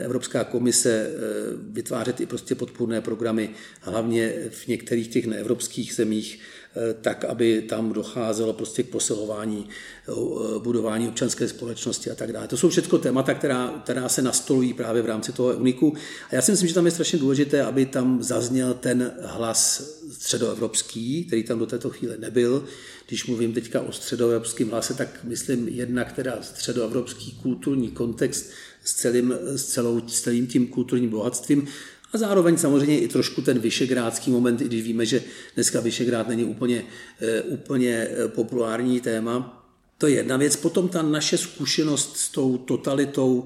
Evropská 0.00 0.44
komise 0.44 1.10
vytvářet 1.56 2.20
i 2.20 2.26
prostě 2.26 2.54
podpůrné 2.54 3.00
programy, 3.00 3.50
hlavně 3.80 4.32
v 4.50 4.66
některých 4.66 5.08
těch 5.08 5.26
neevropských 5.26 5.94
zemích, 5.94 6.40
Eh, 6.63 6.63
tak, 7.00 7.24
aby 7.24 7.62
tam 7.62 7.92
docházelo 7.92 8.52
prostě 8.52 8.82
k 8.82 8.88
posilování 8.88 9.68
eh, 10.08 10.12
budování 10.58 11.08
občanské 11.08 11.48
společnosti 11.48 12.10
a 12.10 12.14
tak 12.14 12.32
dále. 12.32 12.48
To 12.48 12.56
jsou 12.56 12.68
všechno 12.68 12.98
témata, 12.98 13.34
která, 13.34 13.80
která 13.84 14.08
se 14.08 14.22
nastolují 14.22 14.74
právě 14.74 15.02
v 15.02 15.06
rámci 15.06 15.32
toho 15.32 15.56
uniku. 15.56 15.94
A 16.30 16.34
já 16.34 16.42
si 16.42 16.50
myslím, 16.50 16.68
že 16.68 16.74
tam 16.74 16.86
je 16.86 16.90
strašně 16.90 17.18
důležité, 17.18 17.62
aby 17.62 17.86
tam 17.86 18.22
zazněl 18.22 18.74
ten 18.74 19.12
hlas 19.22 19.90
středoevropský, 20.12 21.24
který 21.24 21.42
tam 21.42 21.58
do 21.58 21.66
této 21.66 21.90
chvíle 21.90 22.16
nebyl. 22.18 22.64
Když 23.08 23.26
mluvím 23.26 23.52
teďka 23.52 23.80
o 23.80 23.92
středoevropském 23.92 24.70
hlase, 24.70 24.94
tak 24.94 25.08
myslím 25.24 25.68
jednak 25.68 26.12
teda 26.12 26.38
středoevropský 26.42 27.32
kulturní 27.42 27.90
kontext 27.90 28.50
s 28.84 28.94
celým, 28.94 29.34
s, 29.44 29.64
celou, 29.64 30.08
s 30.08 30.20
celým 30.20 30.46
tím 30.46 30.66
kulturním 30.66 31.10
bohatstvím 31.10 31.68
a 32.14 32.18
zároveň 32.18 32.56
samozřejmě 32.56 33.00
i 33.00 33.08
trošku 33.08 33.42
ten 33.42 33.58
vyšegrádský 33.58 34.30
moment, 34.30 34.60
i 34.60 34.64
když 34.64 34.82
víme, 34.82 35.06
že 35.06 35.22
dneska 35.54 35.80
Vyšegrád 35.80 36.28
není 36.28 36.44
úplně, 36.44 36.84
eh, 37.20 37.42
úplně 37.42 38.08
eh, 38.10 38.28
populární 38.28 39.00
téma, 39.00 39.60
to 39.98 40.06
je 40.06 40.14
jedna 40.14 40.36
věc. 40.36 40.56
Potom 40.56 40.88
ta 40.88 41.02
naše 41.02 41.38
zkušenost 41.38 42.16
s 42.16 42.28
tou 42.28 42.58
totalitou, 42.58 43.44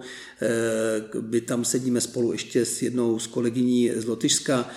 by 1.21 1.39
eh, 1.39 1.41
tam 1.41 1.65
sedíme 1.65 2.01
spolu 2.01 2.33
ještě 2.33 2.65
s 2.65 2.83
jednou 2.83 3.19
z 3.19 3.27
kolegyní 3.27 3.91
z 3.97 4.05
Lotyšska 4.05 4.71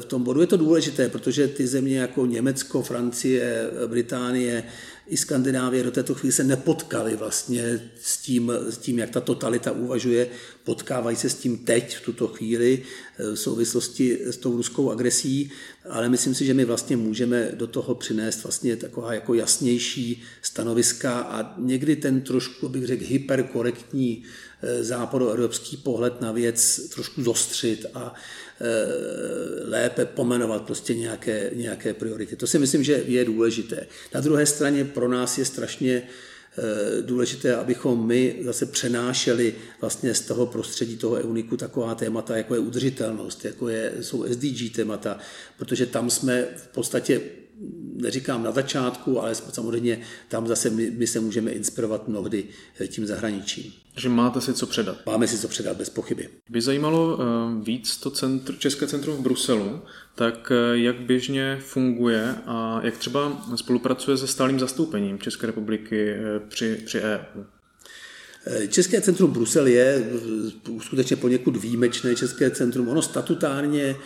v 0.00 0.04
tom 0.04 0.22
bodu. 0.22 0.40
Je 0.40 0.46
to 0.46 0.56
důležité, 0.56 1.08
protože 1.08 1.48
ty 1.48 1.66
země 1.66 1.98
jako 1.98 2.26
Německo, 2.26 2.82
Francie, 2.82 3.70
Británie, 3.86 4.64
i 5.10 5.16
Skandinávie 5.16 5.82
do 5.82 5.90
této 5.90 6.14
chvíli 6.14 6.32
se 6.32 6.44
nepotkali 6.44 7.16
vlastně 7.16 7.90
s 8.02 8.18
tím, 8.18 8.52
s 8.68 8.78
tím, 8.78 8.98
jak 8.98 9.10
ta 9.10 9.20
totalita 9.20 9.72
uvažuje. 9.72 10.28
Potkávají 10.64 11.16
se 11.16 11.30
s 11.30 11.34
tím 11.34 11.58
teď, 11.58 11.96
v 11.96 12.00
tuto 12.00 12.28
chvíli, 12.28 12.82
eh, 13.18 13.22
v 13.22 13.36
souvislosti 13.36 14.18
s 14.24 14.36
tou 14.36 14.56
ruskou 14.56 14.90
agresí, 14.90 15.50
ale 15.88 16.08
myslím 16.08 16.34
si, 16.34 16.46
že 16.46 16.54
my 16.54 16.64
vlastně 16.64 16.96
můžeme 16.96 17.52
do 17.54 17.66
toho 17.66 17.94
přinést 17.94 18.42
vlastně 18.42 18.76
taková 18.76 19.14
jako 19.14 19.34
jasnější 19.34 20.22
stanoviska 20.42 21.20
a 21.20 21.54
někdy 21.58 21.96
ten 21.96 22.20
trošku, 22.20 22.68
bych 22.68 22.86
řekl, 22.86 23.04
hyperkorektní 23.06 24.22
západoevropský 24.80 25.76
pohled 25.76 26.20
na 26.20 26.32
věc 26.32 26.88
trošku 26.94 27.22
zostřit 27.22 27.86
a 27.94 28.14
Eh, 28.62 29.70
lépe 29.70 30.04
pomenovat 30.04 30.62
prostě 30.62 30.94
nějaké, 30.94 31.50
nějaké 31.54 31.94
priority. 31.94 32.36
To 32.36 32.46
si 32.46 32.58
myslím, 32.58 32.84
že 32.84 33.02
je 33.06 33.24
důležité. 33.24 33.86
Na 34.14 34.20
druhé 34.20 34.46
straně 34.46 34.84
pro 34.84 35.08
nás 35.08 35.38
je 35.38 35.44
strašně 35.44 36.02
eh, 36.02 37.02
důležité, 37.02 37.56
abychom 37.56 38.06
my 38.06 38.36
zase 38.44 38.66
přenášeli 38.66 39.54
vlastně 39.80 40.14
z 40.14 40.20
toho 40.20 40.46
prostředí 40.46 40.96
toho 40.96 41.14
EUNIKu 41.14 41.56
taková 41.56 41.94
témata, 41.94 42.36
jako 42.36 42.54
je 42.54 42.60
udržitelnost, 42.60 43.44
jako 43.44 43.68
je, 43.68 43.92
jsou 44.00 44.26
SDG 44.28 44.74
témata, 44.74 45.18
protože 45.58 45.86
tam 45.86 46.10
jsme 46.10 46.48
v 46.56 46.68
podstatě 46.68 47.20
neříkám 47.94 48.42
na 48.42 48.52
začátku, 48.52 49.20
ale 49.22 49.34
samozřejmě 49.34 50.00
tam 50.28 50.46
zase 50.46 50.70
my, 50.70 50.90
my 50.90 51.06
se 51.06 51.20
můžeme 51.20 51.50
inspirovat 51.50 52.08
mnohdy 52.08 52.44
eh, 52.80 52.88
tím 52.88 53.06
zahraničím. 53.06 53.72
Že 54.00 54.08
máte 54.08 54.40
si 54.40 54.54
co 54.54 54.66
předat. 54.66 55.06
Máme 55.06 55.26
si 55.28 55.38
co 55.38 55.48
předat, 55.48 55.76
bez 55.76 55.90
pochyby. 55.90 56.28
By 56.50 56.60
zajímalo 56.60 57.16
uh, 57.16 57.64
víc 57.64 57.96
to 57.96 58.10
centr, 58.10 58.58
České 58.58 58.86
centrum 58.86 59.16
v 59.16 59.20
Bruselu, 59.20 59.82
tak 60.14 60.50
uh, 60.50 60.78
jak 60.78 61.00
běžně 61.00 61.58
funguje 61.60 62.34
a 62.46 62.80
jak 62.82 62.96
třeba 62.96 63.46
spolupracuje 63.56 64.16
se 64.16 64.26
stálým 64.26 64.60
zastoupením 64.60 65.18
České 65.18 65.46
republiky 65.46 66.14
uh, 66.14 66.48
při, 66.48 66.82
při 66.86 67.00
EU? 67.00 67.42
České 68.68 69.00
centrum 69.00 69.30
Brusel 69.30 69.66
je 69.66 70.10
skutečně 70.80 71.16
poněkud 71.16 71.56
výjimečné 71.56 72.16
České 72.16 72.50
centrum. 72.50 72.88
Ono 72.88 73.02
statutárně 73.02 73.96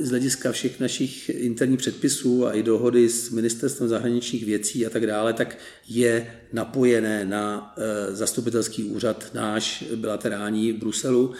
z 0.00 0.10
hlediska 0.10 0.52
všech 0.52 0.80
našich 0.80 1.28
interních 1.28 1.78
předpisů 1.78 2.46
a 2.46 2.52
i 2.52 2.62
dohody 2.62 3.08
s 3.08 3.30
ministerstvem 3.30 3.88
zahraničních 3.88 4.44
věcí 4.44 4.86
a 4.86 4.90
tak 4.90 5.06
dále, 5.06 5.32
tak 5.32 5.58
je 5.88 6.34
napojené 6.52 7.24
na 7.24 7.74
eh, 7.76 8.14
zastupitelský 8.14 8.84
úřad 8.84 9.30
náš 9.34 9.84
bilaterální 9.96 10.72
v 10.72 10.78
Bruselu. 10.78 11.32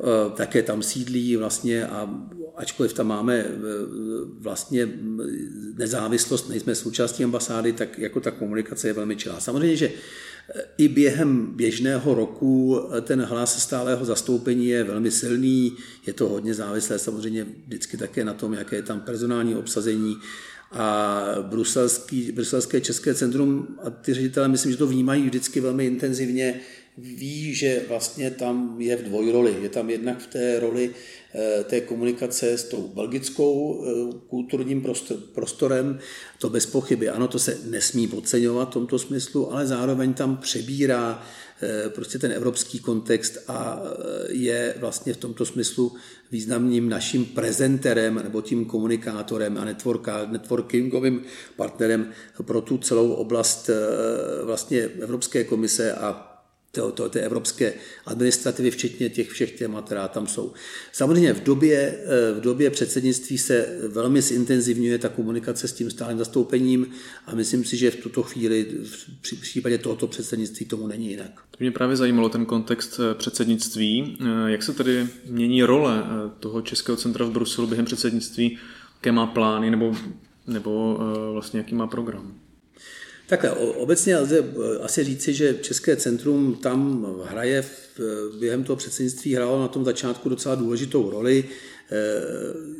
Eh, 0.00 0.30
také 0.36 0.62
tam 0.62 0.82
sídlí 0.82 1.36
vlastně 1.36 1.86
a 1.86 2.10
ačkoliv 2.56 2.92
tam 2.92 3.06
máme 3.06 3.34
eh, 3.34 3.52
vlastně 4.38 4.88
nezávislost, 5.76 6.48
nejsme 6.48 6.74
součástí 6.74 7.24
ambasády, 7.24 7.72
tak 7.72 7.98
jako 7.98 8.20
ta 8.20 8.30
komunikace 8.30 8.88
je 8.88 8.92
velmi 8.92 9.16
čilá. 9.16 9.40
Samozřejmě, 9.40 9.76
že 9.76 9.90
i 10.78 10.88
během 10.88 11.46
běžného 11.56 12.14
roku 12.14 12.80
ten 13.02 13.22
hlas 13.22 13.62
stálého 13.62 14.04
zastoupení 14.04 14.66
je 14.66 14.84
velmi 14.84 15.10
silný, 15.10 15.76
je 16.06 16.12
to 16.12 16.28
hodně 16.28 16.54
závislé 16.54 16.98
samozřejmě 16.98 17.46
vždycky 17.66 17.96
také 17.96 18.24
na 18.24 18.34
tom, 18.34 18.54
jaké 18.54 18.76
je 18.76 18.82
tam 18.82 19.00
personální 19.00 19.54
obsazení. 19.54 20.16
A 20.72 21.24
bruselský, 21.42 22.32
bruselské 22.32 22.80
české 22.80 23.14
centrum 23.14 23.78
a 23.82 23.90
ty 23.90 24.14
ředitelé 24.14 24.48
myslím, 24.48 24.72
že 24.72 24.78
to 24.78 24.86
vnímají 24.86 25.22
vždycky 25.22 25.60
velmi 25.60 25.86
intenzivně, 25.86 26.60
ví, 26.98 27.54
že 27.54 27.84
vlastně 27.88 28.30
tam 28.30 28.74
je 28.78 28.96
v 28.96 29.02
dvojroli. 29.02 29.56
Je 29.62 29.68
tam 29.68 29.90
jednak 29.90 30.18
v 30.18 30.26
té 30.26 30.60
roli 30.60 30.90
eh, 31.34 31.64
té 31.64 31.80
komunikace 31.80 32.58
s 32.58 32.64
tou 32.64 32.88
belgickou 32.88 33.84
eh, 33.84 34.18
kulturním 34.28 34.86
prostorem, 35.34 35.98
to 36.38 36.50
bez 36.50 36.66
pochyby. 36.66 37.08
Ano, 37.08 37.28
to 37.28 37.38
se 37.38 37.58
nesmí 37.64 38.08
podceňovat 38.08 38.70
v 38.70 38.72
tomto 38.72 38.98
smyslu, 38.98 39.52
ale 39.52 39.66
zároveň 39.66 40.14
tam 40.14 40.36
přebírá 40.36 41.22
eh, 41.62 41.88
prostě 41.88 42.18
ten 42.18 42.32
evropský 42.32 42.78
kontext 42.78 43.38
a 43.48 43.82
je 44.28 44.74
vlastně 44.78 45.12
v 45.12 45.16
tomto 45.16 45.46
smyslu 45.46 45.92
významným 46.30 46.88
naším 46.88 47.24
prezenterem 47.24 48.14
nebo 48.14 48.42
tím 48.42 48.64
komunikátorem 48.64 49.58
a 49.58 49.64
networkingovým 50.26 51.22
partnerem 51.56 52.12
pro 52.42 52.60
tu 52.60 52.78
celou 52.78 53.12
oblast 53.12 53.70
vlastně 54.44 54.80
Evropské 54.80 55.44
komise 55.44 55.92
a 55.92 56.35
to, 56.76 56.92
to, 56.92 57.08
té 57.08 57.20
evropské 57.20 57.74
administrativy, 58.06 58.70
včetně 58.70 59.08
těch 59.08 59.28
všech 59.30 59.52
témat, 59.52 59.84
která 59.84 60.08
tam 60.08 60.26
jsou. 60.26 60.52
Samozřejmě 60.92 61.32
v 61.32 61.42
době, 61.42 61.98
eh, 62.04 62.32
v 62.32 62.40
době 62.40 62.70
předsednictví 62.70 63.38
se 63.38 63.78
velmi 63.88 64.22
zintenzivňuje 64.22 64.98
ta 64.98 65.08
komunikace 65.08 65.68
s 65.68 65.72
tím 65.72 65.90
stálým 65.90 66.18
zastoupením 66.18 66.86
a 67.26 67.34
myslím 67.34 67.64
si, 67.64 67.76
že 67.76 67.90
v 67.90 67.96
tuto 67.96 68.22
chvíli 68.22 68.66
v 69.22 69.40
případě 69.40 69.78
tohoto 69.78 70.06
předsednictví 70.06 70.66
tomu 70.66 70.86
není 70.86 71.10
jinak. 71.10 71.30
To 71.50 71.56
mě 71.60 71.70
právě 71.70 71.96
zajímalo 71.96 72.28
ten 72.28 72.46
kontext 72.46 73.00
eh, 73.00 73.14
předsednictví. 73.14 74.18
Eh, 74.20 74.50
jak 74.50 74.62
se 74.62 74.72
tedy 74.72 75.06
mění 75.26 75.62
role 75.62 76.04
toho 76.40 76.62
Českého 76.62 76.96
centra 76.96 77.24
v 77.24 77.30
Bruselu 77.30 77.66
během 77.66 77.84
předsednictví, 77.86 78.58
jaké 78.94 79.12
má 79.12 79.26
plány 79.26 79.70
nebo, 79.70 79.96
nebo 80.46 80.98
vlastně 81.32 81.60
jaký 81.60 81.74
má 81.74 81.86
program? 81.86 82.45
Takhle, 83.26 83.50
obecně 83.50 84.16
lze 84.16 84.38
eh, 84.38 84.78
asi 84.82 85.04
říci, 85.04 85.34
že 85.34 85.54
České 85.54 85.96
centrum 85.96 86.54
tam 86.54 87.06
hraje 87.24 87.62
v, 87.62 88.00
během 88.38 88.64
toho 88.64 88.76
předsednictví 88.76 89.34
hrálo 89.34 89.60
na 89.60 89.68
tom 89.68 89.84
začátku 89.84 90.28
docela 90.28 90.54
důležitou 90.54 91.10
roli. 91.10 91.44
Eh, 91.90 91.96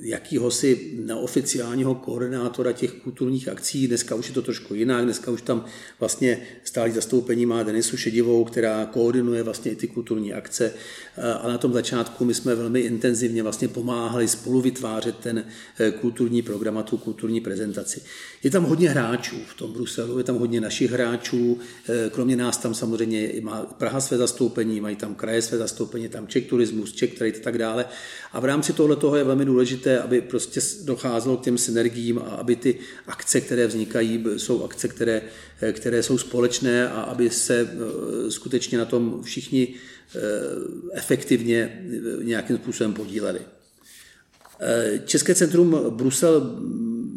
jakýhosi 0.00 0.92
neoficiálního 0.98 1.94
koordinátora 1.94 2.72
těch 2.72 2.92
kulturních 2.92 3.48
akcí. 3.48 3.88
Dneska 3.88 4.14
už 4.14 4.28
je 4.28 4.34
to 4.34 4.42
trošku 4.42 4.74
jinak, 4.74 5.04
dneska 5.04 5.30
už 5.30 5.42
tam 5.42 5.64
vlastně 6.00 6.42
stálý 6.64 6.92
zastoupení 6.92 7.46
má 7.46 7.62
Denisu 7.62 7.96
Šedivou, 7.96 8.44
která 8.44 8.86
koordinuje 8.86 9.42
vlastně 9.42 9.72
i 9.72 9.76
ty 9.76 9.86
kulturní 9.86 10.34
akce 10.34 10.72
eh, 11.16 11.34
a 11.34 11.48
na 11.48 11.58
tom 11.58 11.72
začátku 11.72 12.24
my 12.24 12.34
jsme 12.34 12.54
velmi 12.54 12.80
intenzivně 12.80 13.42
vlastně 13.42 13.68
pomáhali 13.68 14.28
spolu 14.28 14.60
vytvářet 14.60 15.16
ten 15.16 15.44
eh, 15.78 15.90
kulturní 15.90 16.42
program 16.42 16.78
a 16.78 16.82
tu 16.82 16.96
kulturní 16.96 17.40
prezentaci. 17.40 18.02
Je 18.42 18.50
tam 18.50 18.64
hodně 18.64 18.90
hráčů 18.90 19.36
v 19.48 19.54
tom 19.54 19.72
Bruselu, 19.72 20.18
je 20.18 20.24
tam 20.24 20.38
hodně 20.38 20.60
našich 20.60 20.90
hráčů, 20.90 21.58
kromě 22.10 22.36
nás 22.36 22.56
tam 22.58 22.74
samozřejmě 22.74 23.32
má 23.40 23.62
Praha 23.62 24.00
své 24.00 24.16
zastoupení, 24.16 24.80
mají 24.80 24.96
tam 24.96 25.14
kraje 25.14 25.42
své 25.42 25.58
zastoupení, 25.58 26.08
tam 26.08 26.26
Czech 26.26 26.46
Turismus, 26.46 26.92
Czech 26.92 27.14
Trade 27.14 27.38
a 27.38 27.42
tak 27.42 27.58
dále. 27.58 27.84
A 28.32 28.40
v 28.40 28.44
rámci 28.44 28.72
tohle 28.72 28.95
toho 28.96 29.16
je 29.16 29.24
velmi 29.24 29.44
důležité, 29.44 29.98
aby 29.98 30.20
prostě 30.20 30.60
docházelo 30.84 31.36
k 31.36 31.42
těm 31.42 31.58
synergiím 31.58 32.18
a 32.18 32.22
aby 32.22 32.56
ty 32.56 32.78
akce, 33.06 33.40
které 33.40 33.66
vznikají, 33.66 34.24
jsou 34.36 34.64
akce, 34.64 34.88
které, 34.88 35.22
které 35.72 36.02
jsou 36.02 36.18
společné 36.18 36.88
a 36.88 37.00
aby 37.00 37.30
se 37.30 37.60
eh, 37.60 38.30
skutečně 38.30 38.78
na 38.78 38.84
tom 38.84 39.22
všichni 39.22 39.74
eh, 39.74 40.20
efektivně 40.92 41.86
nějakým 42.22 42.56
způsobem 42.56 42.94
podíleli. 42.94 43.40
Eh, 44.60 45.02
České 45.04 45.34
centrum 45.34 45.76
Brusel 45.90 46.60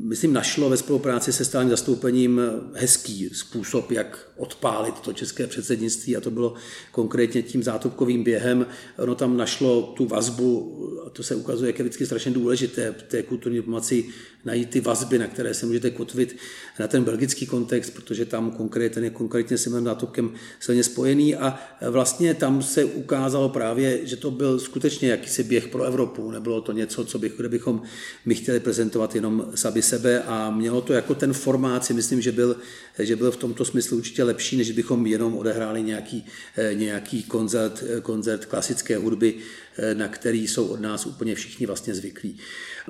myslím, 0.09 0.33
našlo 0.33 0.69
ve 0.69 0.77
spolupráci 0.77 1.33
se 1.33 1.45
stálým 1.45 1.69
zastoupením 1.69 2.41
hezký 2.73 3.29
způsob, 3.33 3.91
jak 3.91 4.29
odpálit 4.37 4.99
to 4.99 5.13
české 5.13 5.47
předsednictví 5.47 6.17
a 6.17 6.21
to 6.21 6.31
bylo 6.31 6.53
konkrétně 6.91 7.41
tím 7.41 7.63
zátopkovým 7.63 8.23
během. 8.23 8.65
Ono 8.97 9.15
tam 9.15 9.37
našlo 9.37 9.81
tu 9.97 10.05
vazbu, 10.05 10.77
a 11.05 11.09
to 11.09 11.23
se 11.23 11.35
ukazuje, 11.35 11.69
jak 11.69 11.79
je 11.79 11.83
vždycky 11.85 12.05
strašně 12.05 12.31
důležité 12.31 12.95
v 12.97 13.03
té 13.03 13.23
kulturní 13.23 13.57
diplomaci 13.57 14.05
najít 14.45 14.69
ty 14.69 14.81
vazby, 14.81 15.19
na 15.19 15.27
které 15.27 15.53
se 15.53 15.65
můžete 15.65 15.89
kotvit 15.89 16.37
na 16.79 16.87
ten 16.87 17.03
belgický 17.03 17.45
kontext, 17.45 17.93
protože 17.93 18.25
tam 18.25 18.51
konkrétně, 18.51 19.01
je 19.01 19.09
konkrétně 19.09 19.57
s 19.57 19.63
Simonem 19.63 19.85
Zátopkem 19.85 20.31
silně 20.59 20.83
spojený 20.83 21.35
a 21.35 21.59
vlastně 21.89 22.33
tam 22.33 22.61
se 22.61 22.85
ukázalo 22.85 23.49
právě, 23.49 24.07
že 24.07 24.15
to 24.15 24.31
byl 24.31 24.59
skutečně 24.59 25.09
jakýsi 25.09 25.43
běh 25.43 25.67
pro 25.67 25.83
Evropu. 25.83 26.31
Nebylo 26.31 26.61
to 26.61 26.71
něco, 26.71 27.05
co 27.05 27.19
bych, 27.19 27.37
kde 27.37 27.49
bychom 27.49 27.81
my 28.25 28.35
chtěli 28.35 28.59
prezentovat 28.59 29.15
jenom 29.15 29.51
sami 29.55 29.81
sebe 29.81 29.98
a 30.05 30.51
mělo 30.51 30.81
to 30.81 30.93
jako 30.93 31.15
ten 31.15 31.33
formát 31.33 31.85
si 31.85 31.93
myslím, 31.93 32.21
že 32.21 32.31
byl, 32.31 32.55
že 32.99 33.15
byl 33.15 33.31
v 33.31 33.37
tomto 33.37 33.65
smyslu 33.65 33.97
určitě 33.97 34.23
lepší, 34.23 34.57
než 34.57 34.71
bychom 34.71 35.05
jenom 35.05 35.37
odehráli 35.37 35.83
nějaký, 35.83 36.25
eh, 36.57 36.75
nějaký 36.75 37.23
koncert, 37.23 37.83
eh, 37.97 38.01
koncert 38.01 38.45
klasické 38.45 38.97
hudby, 38.97 39.33
eh, 39.77 39.95
na 39.95 40.07
který 40.07 40.47
jsou 40.47 40.67
od 40.67 40.81
nás 40.81 41.05
úplně 41.05 41.35
všichni 41.35 41.65
vlastně 41.65 41.95
zvyklí. 41.95 42.37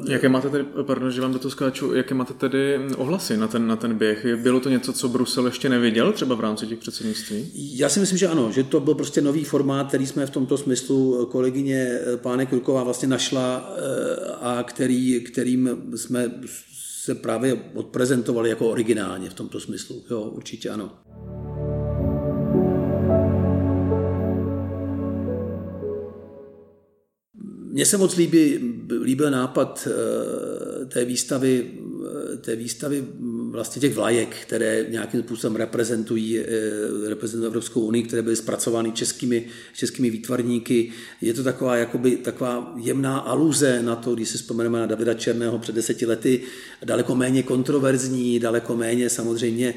Jaké 0.08 0.30
máte 0.30 0.50
tedy, 0.50 0.64
pardon, 0.84 1.12
že 1.12 1.22
vám 1.22 1.34
do 1.34 1.40
toho 1.40 1.52
skáču, 1.52 1.94
jaké 1.94 2.16
máte 2.16 2.34
tedy 2.34 2.80
ohlasy 2.98 3.38
na 3.38 3.48
ten, 3.48 3.68
na 3.68 3.76
ten 3.76 3.98
běh? 3.98 4.26
Bylo 4.36 4.60
to 4.60 4.70
něco, 4.70 4.94
co 4.94 5.10
Brusel 5.10 5.46
ještě 5.46 5.70
neviděl 5.70 6.14
třeba 6.14 6.36
v 6.36 6.40
rámci 6.40 6.68
těch 6.68 6.80
předsednictví? 6.80 7.52
Já 7.78 7.90
si 7.90 8.00
myslím, 8.00 8.18
že 8.18 8.28
ano, 8.28 8.52
že 8.52 8.64
to 8.64 8.80
byl 8.80 8.96
prostě 8.96 9.22
nový 9.22 9.44
formát, 9.44 9.88
který 9.88 10.08
jsme 10.08 10.26
v 10.26 10.30
tomto 10.30 10.58
smyslu 10.58 11.26
kolegyně 11.26 12.00
Pánek 12.16 12.54
Ruková 12.54 12.84
vlastně 12.84 13.08
našla 13.08 13.76
a 14.42 14.64
který, 14.64 15.20
kterým 15.20 15.70
jsme 15.96 16.32
se 17.10 17.16
právě 17.16 17.58
odprezentovali 17.74 18.50
jako 18.50 18.70
originálně 18.70 19.30
v 19.30 19.34
tomto 19.34 19.60
smyslu. 19.60 20.04
Jo, 20.12 20.22
určitě 20.22 20.70
ano. 20.70 20.92
Mně 27.72 27.86
se 27.86 27.98
moc 27.98 28.16
líbí, 28.16 28.60
líbil 29.02 29.32
nápad 29.32 29.88
eh, 29.88 30.86
té 30.86 31.06
výstavy, 31.06 31.72
té 32.42 32.56
výstavy 32.56 33.04
vlastně 33.52 33.80
těch 33.80 33.96
vlajek, 33.96 34.36
které 34.42 34.86
nějakým 34.90 35.22
způsobem 35.22 35.56
reprezentují, 35.56 36.40
eh, 36.40 36.46
reprezentují 37.10 37.48
Evropskou 37.48 37.82
unii, 37.82 38.04
které 38.04 38.22
byly 38.22 38.36
zpracovány 38.36 38.92
českými, 38.92 39.46
českými 39.74 40.10
výtvarníky. 40.10 40.92
Je 41.22 41.34
to 41.34 41.44
taková, 41.44 41.76
jakoby, 41.76 42.16
taková 42.16 42.74
jemná 42.78 43.18
aluze 43.18 43.82
na 43.82 43.96
to, 43.96 44.16
když 44.16 44.30
si 44.30 44.38
vzpomeneme 44.38 44.80
na 44.80 44.86
Davida 44.86 45.14
Černého 45.14 45.60
před 45.60 45.76
deseti 45.76 46.06
lety, 46.06 46.42
daleko 46.86 47.16
méně 47.16 47.44
kontroverzní, 47.44 48.40
daleko 48.40 48.76
méně 48.76 49.10
samozřejmě... 49.10 49.74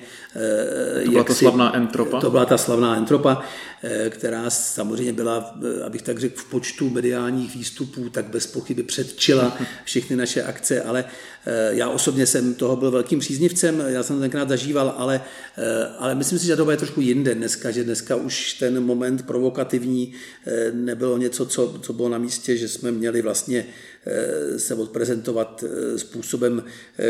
To 1.05 1.11
byla 1.11 1.25
ta 1.25 1.35
slavná 1.35 1.77
entropa? 1.77 2.21
To 2.21 2.31
byla 2.31 2.45
ta 2.45 2.59
slavná 2.59 2.97
entropa, 2.97 3.43
která 4.11 4.51
samozřejmě 4.51 5.13
byla, 5.13 5.57
abych 5.87 6.03
tak 6.03 6.19
řekl, 6.19 6.41
v 6.41 6.45
počtu 6.45 6.91
mediálních 6.91 7.57
výstupů, 7.57 8.09
tak 8.09 8.25
bez 8.25 8.47
pochyby 8.47 8.83
předčila 8.83 9.59
všechny 9.85 10.17
naše 10.17 10.43
akce, 10.43 10.83
ale 10.83 11.05
já 11.71 11.89
osobně 11.89 12.22
jsem 12.27 12.55
toho 12.55 12.77
byl 12.77 12.91
velkým 12.91 13.19
příznivcem 13.19 13.83
já 13.89 14.03
jsem 14.03 14.17
to 14.17 14.21
tenkrát 14.21 14.49
zažíval, 14.49 14.95
ale, 14.97 15.21
eh, 15.59 15.87
ale 15.99 16.15
myslím 16.15 16.39
si, 16.39 16.47
že 16.47 16.57
to 16.57 16.71
je 16.71 16.77
trošku 16.77 17.01
jinde 17.01 17.35
dneska, 17.35 17.71
že 17.71 17.85
dneska 17.85 18.17
už 18.17 18.55
ten 18.55 18.81
moment 18.81 19.27
provokativní 19.27 20.15
eh, 20.47 20.73
nebylo 20.73 21.19
něco, 21.19 21.47
co, 21.47 21.79
co 21.83 21.93
bylo 21.93 22.09
na 22.09 22.19
místě, 22.19 22.57
že 22.57 22.69
jsme 22.69 22.91
měli 22.91 23.23
vlastně 23.23 23.67
eh, 24.07 24.59
se 24.59 24.75
odprezentovat 24.75 25.65
způsobem, 25.97 26.65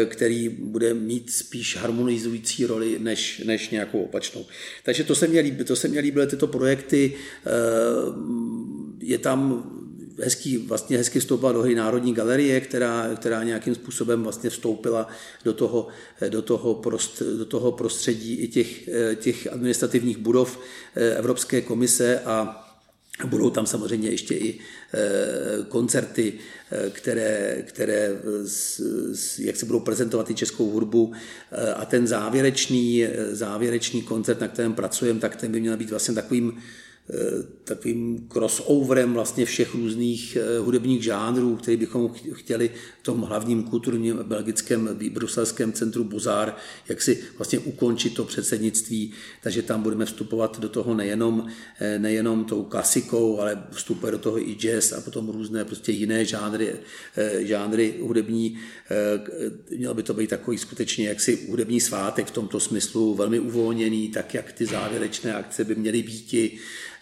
který 0.06 0.48
bude 0.48 0.94
mít 0.94 1.30
spíš 1.30 1.76
harmonizující 1.76 2.66
roli 2.66 2.98
než, 2.98 3.42
než 3.44 3.70
nějakou 3.70 4.02
opačnou. 4.02 4.46
Takže 4.84 5.04
to 5.04 5.14
se 5.14 5.26
mě 5.26 5.40
líbí, 5.40 5.64
to 5.64 5.76
se 5.76 5.88
mě 5.88 6.00
líbily 6.00 6.26
tyto 6.26 6.46
projekty. 6.46 7.14
Je 9.00 9.18
tam 9.18 9.64
hezký, 10.22 10.58
vlastně 10.58 10.98
hezky 10.98 11.20
vstoupila 11.20 11.52
do 11.52 11.62
hry 11.62 11.74
Národní 11.74 12.14
galerie, 12.14 12.60
která, 12.60 13.10
která 13.16 13.44
nějakým 13.44 13.74
způsobem 13.74 14.22
vlastně 14.22 14.50
vstoupila 14.50 15.08
do 15.44 15.52
toho, 15.52 15.88
do 16.28 16.42
toho, 16.42 16.74
prost, 16.74 17.22
do 17.38 17.44
toho 17.44 17.72
prostředí 17.72 18.34
i 18.34 18.48
těch, 18.48 18.88
těch 19.16 19.52
administrativních 19.52 20.18
budov 20.18 20.58
eh, 20.96 21.14
Evropské 21.14 21.60
komise 21.60 22.20
a 22.20 22.58
Budou 23.26 23.50
tam 23.50 23.66
samozřejmě 23.66 24.10
ještě 24.10 24.34
i 24.34 24.58
eh, 24.58 24.98
koncerty, 25.68 26.32
eh, 26.70 26.90
které, 26.90 27.62
které 27.66 28.16
jak 29.38 29.56
se 29.56 29.66
budou 29.66 29.80
prezentovat 29.80 30.30
i 30.30 30.34
českou 30.34 30.70
hudbu. 30.70 31.12
A 31.76 31.84
ten 31.84 32.06
závěrečný, 32.06 33.06
závěrečný 33.30 34.02
koncert, 34.02 34.40
na 34.40 34.48
kterém 34.48 34.74
pracujeme, 34.74 35.20
tak 35.20 35.36
ten 35.36 35.52
by 35.52 35.60
měl 35.60 35.76
být 35.76 35.90
vlastně 35.90 36.14
takovým 36.14 36.62
takovým 37.64 38.28
crossoverem 38.28 39.12
vlastně 39.12 39.44
všech 39.44 39.74
různých 39.74 40.36
eh, 40.36 40.58
hudebních 40.58 41.02
žánrů, 41.02 41.56
který 41.56 41.76
bychom 41.76 42.14
chtěli 42.32 42.70
v 43.00 43.02
tom 43.02 43.20
hlavním 43.20 43.62
kulturním 43.62 44.16
belgickém 44.22 44.98
bruselském 45.10 45.72
centru 45.72 46.04
Bozár, 46.04 46.56
jak 46.88 47.02
si 47.02 47.22
vlastně 47.36 47.58
ukončit 47.58 48.14
to 48.14 48.24
předsednictví, 48.24 49.12
takže 49.42 49.62
tam 49.62 49.82
budeme 49.82 50.04
vstupovat 50.04 50.60
do 50.60 50.68
toho 50.68 50.94
nejenom, 50.94 51.46
eh, 51.80 51.98
nejenom 51.98 52.44
tou 52.44 52.62
klasikou, 52.64 53.40
ale 53.40 53.64
vstupuje 53.70 54.12
do 54.12 54.18
toho 54.18 54.38
i 54.38 54.54
jazz 54.54 54.92
a 54.92 55.00
potom 55.00 55.28
různé 55.28 55.64
prostě 55.64 55.92
jiné 55.92 56.24
žánry, 56.24 56.72
žánry 57.38 57.94
hudební. 58.00 58.58
Měl 59.76 59.94
by 59.94 60.02
to 60.02 60.14
být 60.14 60.30
takový 60.30 60.58
skutečně 60.58 61.08
jaksi 61.08 61.46
hudební 61.50 61.80
svátek 61.80 62.26
v 62.26 62.30
tomto 62.30 62.60
smyslu, 62.60 63.14
velmi 63.14 63.40
uvolněný, 63.40 64.08
tak 64.08 64.34
jak 64.34 64.52
ty 64.52 64.66
závěrečné 64.66 65.34
akce 65.34 65.64
by 65.64 65.74
měly 65.74 66.02
být 66.02 66.22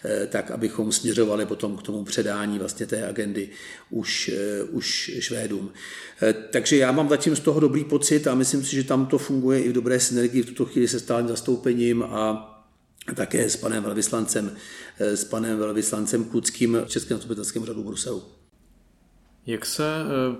tak 0.27 0.51
abychom 0.51 0.91
směřovali 0.91 1.45
potom 1.45 1.77
k 1.77 1.81
tomu 1.81 2.03
předání 2.03 2.59
vlastně 2.59 2.85
té 2.85 3.07
agendy 3.07 3.49
už, 3.89 4.31
eh, 4.33 4.63
už 4.63 5.11
Švédům. 5.19 5.69
Eh, 6.21 6.33
takže 6.33 6.77
já 6.77 6.91
mám 6.91 7.09
zatím 7.09 7.35
z 7.35 7.39
toho 7.39 7.59
dobrý 7.59 7.83
pocit 7.83 8.27
a 8.27 8.35
myslím 8.35 8.63
si, 8.63 8.75
že 8.75 8.83
tam 8.83 9.05
to 9.05 9.17
funguje 9.17 9.63
i 9.63 9.69
v 9.69 9.73
dobré 9.73 9.99
synergii 9.99 10.43
v 10.43 10.45
tuto 10.45 10.65
chvíli 10.65 10.87
se 10.87 10.99
stálým 10.99 11.27
zastoupením 11.27 12.03
a 12.03 12.47
také 13.15 13.49
s 13.49 13.55
panem 13.55 13.83
velvyslancem, 13.83 14.51
s 14.99 15.23
panem 15.23 15.57
velvyslancem 15.57 16.25
Kluckým 16.25 16.77
v 16.85 16.89
Českém 16.89 17.17
zastupitelském 17.17 17.65
řadu 17.65 17.83
Bruselu. 17.83 18.23
Jak 19.45 19.65
se 19.65 19.83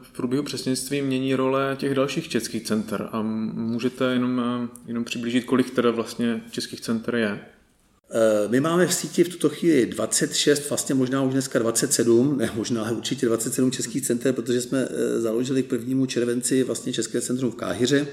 v 0.01 0.11
průběhu 0.11 0.43
přesnictví 0.43 1.01
mění 1.01 1.35
role 1.35 1.75
těch 1.79 1.95
dalších 1.95 2.29
českých 2.29 2.63
center? 2.63 3.09
A 3.11 3.21
můžete 3.21 4.05
jenom, 4.13 4.41
jenom 4.85 5.03
přiblížit, 5.03 5.45
kolik 5.45 5.69
teda 5.69 5.91
vlastně 5.91 6.41
českých 6.51 6.81
center 6.81 7.15
je? 7.15 7.39
Eh, 8.13 8.47
my 8.47 8.59
máme 8.59 8.87
v 8.87 8.93
síti 8.93 9.23
v 9.23 9.29
tuto 9.29 9.49
chvíli 9.49 9.85
26, 9.85 10.69
vlastně 10.69 10.95
možná 10.95 11.23
už 11.23 11.33
dneska 11.33 11.59
27, 11.59 12.37
ne 12.37 12.51
možná, 12.55 12.83
ale 12.83 12.91
určitě 12.91 13.25
27 13.25 13.71
českých 13.71 14.05
center, 14.05 14.33
protože 14.33 14.61
jsme 14.61 14.87
eh, 14.89 15.21
založili 15.21 15.63
k 15.63 15.67
prvnímu 15.67 16.05
červenci 16.05 16.63
vlastně 16.63 16.93
České 16.93 17.21
centrum 17.21 17.51
v 17.51 17.55
Káhyře. 17.55 18.07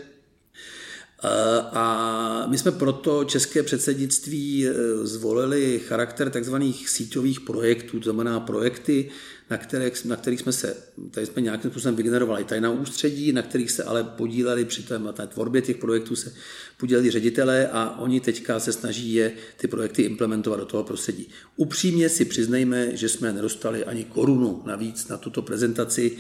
Eh, 1.25 1.29
a 1.73 2.47
my 2.49 2.59
jsme 2.59 2.73
proto 2.73 3.25
české 3.25 3.63
předsednictví 3.63 4.67
zvolili 5.03 5.79
charakter 5.79 6.31
takzvaných 6.31 6.89
síťových 6.89 7.41
projektů, 7.41 8.01
to 8.01 8.05
znamená 8.05 8.41
projekty, 8.41 9.11
na 9.51 9.57
kterých, 9.57 10.05
na 10.05 10.17
kterých 10.17 10.41
jsme 10.41 10.53
se, 10.53 10.77
tady 11.11 11.27
jsme 11.27 11.43
nějakým 11.43 11.71
způsobem 11.71 11.97
vygenerovali 11.97 12.45
tajná 12.45 12.71
ústředí, 12.71 13.33
na 13.33 13.43
kterých 13.43 13.71
se 13.71 13.85
ale 13.85 14.05
podíleli 14.05 14.65
při 14.65 14.83
té, 14.83 15.01
té 15.13 15.27
tvorbě 15.27 15.63
těch 15.63 15.77
projektů 15.77 16.17
se 16.17 16.35
podíleli 16.77 17.11
ředitelé 17.11 17.69
a 17.69 17.99
oni 17.99 18.21
teďka 18.21 18.61
se 18.61 18.73
snaží 18.73 19.15
je 19.15 19.33
ty 19.57 19.69
projekty 19.69 20.03
implementovat 20.03 20.61
do 20.61 20.67
toho 20.67 20.85
prostředí. 20.85 21.29
Upřímně 21.57 22.09
si 22.09 22.25
přiznejme, 22.25 22.97
že 22.97 23.09
jsme 23.09 23.33
nedostali 23.33 23.85
ani 23.85 24.05
korunu 24.05 24.63
navíc 24.67 25.09
na 25.09 25.17
tuto 25.17 25.43
prezentaci, 25.43 26.17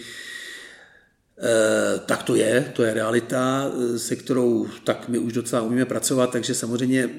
tak 2.07 2.22
to 2.22 2.35
je, 2.35 2.72
to 2.77 2.83
je 2.83 2.94
realita, 2.94 3.72
se 3.96 4.16
kterou 4.16 4.66
tak 4.85 5.09
my 5.09 5.18
už 5.18 5.33
docela 5.33 5.62
umíme 5.62 5.85
pracovat, 5.85 6.31
takže 6.31 6.55
samozřejmě 6.55 7.05
e, 7.05 7.11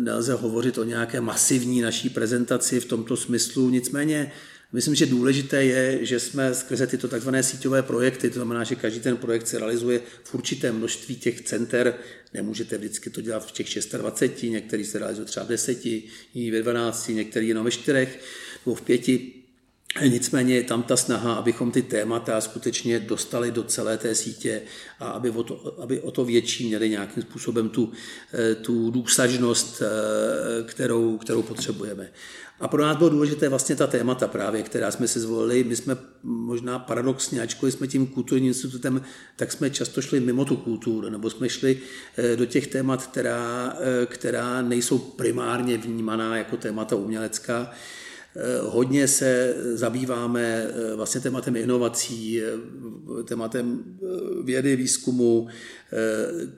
nelze 0.00 0.34
hovořit 0.34 0.78
o 0.78 0.84
nějaké 0.84 1.20
masivní 1.20 1.80
naší 1.80 2.10
prezentaci 2.10 2.80
v 2.80 2.84
tomto 2.84 3.16
smyslu, 3.16 3.70
nicméně 3.70 4.32
Myslím, 4.72 4.94
že 4.94 5.06
důležité 5.06 5.64
je, 5.64 6.06
že 6.06 6.20
jsme 6.20 6.54
skrze 6.54 6.86
tyto 6.86 7.08
takzvané 7.08 7.42
síťové 7.42 7.82
projekty, 7.82 8.30
to 8.30 8.34
znamená, 8.34 8.64
že 8.64 8.74
každý 8.74 9.00
ten 9.00 9.16
projekt 9.16 9.48
se 9.48 9.58
realizuje 9.58 10.00
v 10.24 10.34
určité 10.34 10.72
množství 10.72 11.16
těch 11.16 11.40
center, 11.40 11.94
nemůžete 12.34 12.78
vždycky 12.78 13.10
to 13.10 13.20
dělat 13.20 13.46
v 13.46 13.52
těch 13.52 13.66
26, 13.98 14.42
některý 14.42 14.84
se 14.84 14.98
realizuje 14.98 15.26
třeba 15.26 15.46
v 15.46 15.48
10, 15.48 15.86
jiný 15.86 16.50
ve 16.50 16.62
12, 16.62 17.08
některý 17.08 17.48
jenom 17.48 17.64
ve 17.64 17.70
4 17.70 18.08
nebo 18.66 18.74
v 18.74 18.82
5, 18.82 19.41
Nicméně 20.00 20.62
tam 20.62 20.82
ta 20.82 20.96
snaha, 20.96 21.34
abychom 21.34 21.70
ty 21.70 21.82
témata 21.82 22.40
skutečně 22.40 22.98
dostali 22.98 23.50
do 23.50 23.62
celé 23.62 23.98
té 23.98 24.14
sítě 24.14 24.62
a 25.00 25.10
aby 25.10 25.30
o 25.30 25.42
to, 25.42 25.82
aby 25.82 26.00
o 26.00 26.10
to 26.10 26.24
větší 26.24 26.66
měli 26.66 26.88
nějakým 26.88 27.22
způsobem 27.22 27.68
tu, 27.68 27.92
eh, 28.34 28.54
tu 28.54 28.90
důsažnost, 28.90 29.82
eh, 29.82 30.62
kterou, 30.62 31.18
kterou 31.18 31.42
potřebujeme. 31.42 32.10
A 32.60 32.68
pro 32.68 32.82
nás 32.82 32.96
bylo 32.96 33.10
důležité 33.10 33.48
vlastně 33.48 33.76
ta 33.76 33.86
témata 33.86 34.28
právě, 34.28 34.62
která 34.62 34.90
jsme 34.90 35.08
si 35.08 35.20
zvolili. 35.20 35.64
My 35.64 35.76
jsme 35.76 35.96
možná 36.22 36.78
paradoxně, 36.78 37.42
ačkoliv 37.42 37.74
jsme 37.74 37.86
tím 37.86 38.06
kulturním 38.06 38.48
institutem, 38.48 39.02
tak 39.36 39.52
jsme 39.52 39.70
často 39.70 40.02
šli 40.02 40.20
mimo 40.20 40.44
tu 40.44 40.56
kulturu, 40.56 41.10
nebo 41.10 41.30
jsme 41.30 41.48
šli 41.48 41.78
eh, 42.16 42.36
do 42.36 42.46
těch 42.46 42.66
témat, 42.66 43.06
která, 43.06 43.76
která 44.06 44.62
nejsou 44.62 44.98
primárně 44.98 45.76
vnímaná 45.76 46.36
jako 46.36 46.56
témata 46.56 46.96
umělecká, 46.96 47.72
hodně 48.60 49.08
se 49.08 49.54
zabýváme 49.74 50.42
eh, 50.42 50.96
vlastně 50.96 51.20
tématem 51.20 51.56
inovací, 51.56 52.42
eh, 52.42 53.22
tématem 53.24 53.84
vědy, 54.44 54.76
výzkumu. 54.76 55.48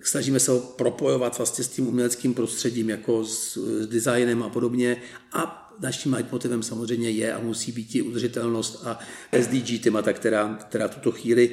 Snažíme 0.03 0.41
se 0.41 0.51
ho 0.51 0.61
propojovat 0.61 1.39
vlastně 1.39 1.65
s 1.65 1.69
tím 1.69 1.89
uměleckým 1.89 2.35
prostředím, 2.35 2.91
jako 2.91 3.25
s, 3.25 3.59
designem 3.87 4.43
a 4.43 4.49
podobně. 4.49 4.97
A 5.33 5.75
naším 5.81 6.13
leitmotivem 6.13 6.63
samozřejmě 6.63 7.11
je 7.11 7.33
a 7.33 7.41
musí 7.41 7.73
být 7.73 7.95
i 7.95 8.03
udržitelnost 8.03 8.83
a 8.85 8.99
SDG 9.41 9.83
témata, 9.83 10.13
která, 10.13 10.59
která 10.69 10.89
tuto 10.89 11.13
chvíli, 11.13 11.51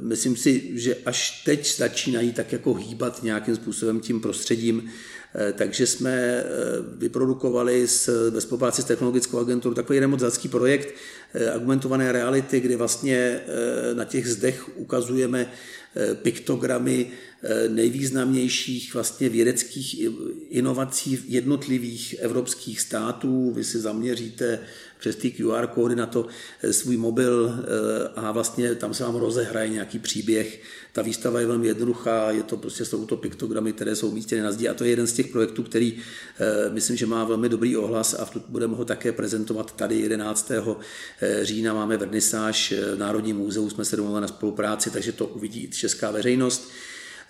myslím 0.00 0.36
si, 0.36 0.70
že 0.74 0.96
až 1.06 1.42
teď 1.44 1.76
začínají 1.76 2.32
tak 2.32 2.52
jako 2.52 2.74
hýbat 2.74 3.22
nějakým 3.22 3.56
způsobem 3.56 4.00
tím 4.00 4.20
prostředím, 4.20 4.90
Eh, 5.21 5.21
takže 5.52 5.86
jsme 5.86 6.10
eh, 6.10 6.44
vyprodukovali 6.96 7.88
s, 7.88 8.30
ve 8.30 8.40
spolupráci 8.40 8.82
s 8.82 8.84
technologickou 8.84 9.38
agenturou 9.38 9.74
takový 9.74 9.96
jeden 9.96 10.10
moc 10.10 10.46
projekt 10.50 10.94
eh, 11.34 11.50
argumentované 11.50 12.12
reality, 12.12 12.60
kdy 12.60 12.76
vlastně 12.76 13.40
na 13.94 14.04
těch 14.04 14.28
zdech 14.28 14.78
ukazujeme 14.78 15.52
piktogramy 16.22 17.06
nejvýznamnějších 17.68 18.94
vlastně 18.94 19.28
vědeckých 19.28 20.00
inovací 20.48 21.24
jednotlivých 21.28 22.14
evropských 22.18 22.80
států. 22.80 23.52
Vy 23.52 23.64
si 23.64 23.78
zaměříte 23.78 24.58
přes 25.02 25.16
ty 25.16 25.30
QR 25.30 25.66
kódy 25.66 25.96
na 25.96 26.06
to 26.06 26.26
svůj 26.70 26.96
mobil 26.96 27.54
a 28.16 28.32
vlastně 28.32 28.74
tam 28.74 28.94
se 28.94 29.04
vám 29.04 29.14
rozehraje 29.14 29.68
nějaký 29.68 29.98
příběh 29.98 30.60
ta 30.92 31.02
výstava 31.02 31.40
je 31.40 31.46
velmi 31.46 31.66
jednoduchá, 31.66 32.30
je 32.30 32.42
to 32.42 32.56
prostě 32.56 32.84
jsou 32.84 33.06
to 33.06 33.16
piktogramy, 33.16 33.72
které 33.72 33.96
jsou 33.96 34.08
umístěny 34.08 34.42
na 34.42 34.52
zdi 34.52 34.68
a 34.68 34.74
to 34.74 34.84
je 34.84 34.90
jeden 34.90 35.06
z 35.06 35.12
těch 35.12 35.26
projektů, 35.26 35.62
který 35.62 35.98
eh, 36.40 36.70
myslím, 36.70 36.96
že 36.96 37.06
má 37.06 37.24
velmi 37.24 37.48
dobrý 37.48 37.76
ohlas 37.76 38.14
a 38.14 38.30
budeme 38.48 38.76
ho 38.76 38.84
také 38.84 39.12
prezentovat 39.12 39.76
tady 39.76 40.00
11. 40.00 40.50
Eh, 40.50 41.44
října. 41.44 41.74
Máme 41.74 41.96
vernisáž 41.96 42.74
v 42.94 42.98
Národním 42.98 43.36
muzeu, 43.36 43.70
jsme 43.70 43.84
se 43.84 43.96
domluvili 43.96 44.22
na 44.22 44.28
spolupráci, 44.28 44.90
takže 44.90 45.12
to 45.12 45.26
uvidí 45.26 45.70
česká 45.70 46.10
veřejnost. 46.10 46.70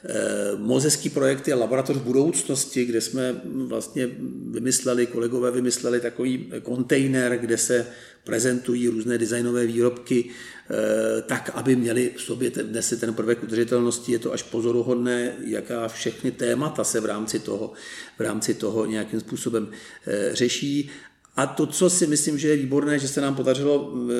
Eh, 0.04 0.56
Mozeský 0.56 1.10
projekt 1.10 1.48
je 1.48 1.54
laboratoř 1.54 1.96
budoucnosti, 1.96 2.84
kde 2.84 3.00
jsme 3.00 3.40
vlastně 3.44 4.08
vymysleli, 4.50 5.06
kolegové 5.06 5.50
vymysleli 5.50 6.00
takový 6.00 6.52
kontejner, 6.62 7.38
kde 7.38 7.58
se 7.58 7.86
prezentují 8.24 8.88
různé 8.88 9.18
designové 9.18 9.66
výrobky 9.66 10.30
eh, 10.70 11.22
tak, 11.22 11.50
aby 11.54 11.76
měli 11.76 12.12
v 12.16 12.22
sobě 12.22 12.50
dnes 12.50 12.94
ten 13.00 13.14
prvek 13.14 13.42
udržitelnosti. 13.42 14.12
Je 14.12 14.18
to 14.18 14.32
až 14.32 14.42
pozoruhodné, 14.42 15.36
jaká 15.44 15.88
všechny 15.88 16.30
témata 16.30 16.84
se 16.84 17.00
v 17.00 17.06
rámci 17.06 17.38
toho, 17.38 17.72
v 18.18 18.20
rámci 18.20 18.54
toho 18.54 18.86
nějakým 18.86 19.20
způsobem 19.20 19.70
eh, 20.06 20.30
řeší. 20.34 20.90
A 21.36 21.46
to, 21.46 21.66
co 21.66 21.90
si 21.90 22.06
myslím, 22.06 22.38
že 22.38 22.48
je 22.48 22.56
výborné, 22.56 22.98
že 22.98 23.08
se 23.08 23.20
nám 23.20 23.34
podařilo 23.34 23.94
eh, 23.94 24.12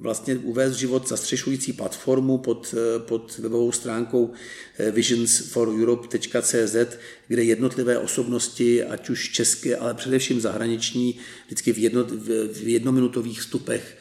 vlastně 0.00 0.36
uvést 0.36 0.72
v 0.72 0.78
život 0.78 1.08
zastřešující 1.08 1.72
platformu 1.72 2.38
pod, 2.38 2.74
eh, 2.78 2.98
pod 2.98 3.38
webovou 3.38 3.72
stránkou 3.72 4.32
eh, 4.78 4.90
visionsforeurope.cz, 4.90 6.76
kde 7.28 7.42
jednotlivé 7.42 7.98
osobnosti, 7.98 8.84
ať 8.84 9.10
už 9.10 9.30
české, 9.30 9.76
ale 9.76 9.94
především 9.94 10.40
zahraniční, 10.40 11.18
vždycky 11.46 11.72
v, 11.72 11.78
jedno, 11.78 12.04
v 12.52 12.68
jednominutových 12.68 13.40
vstupech 13.40 13.96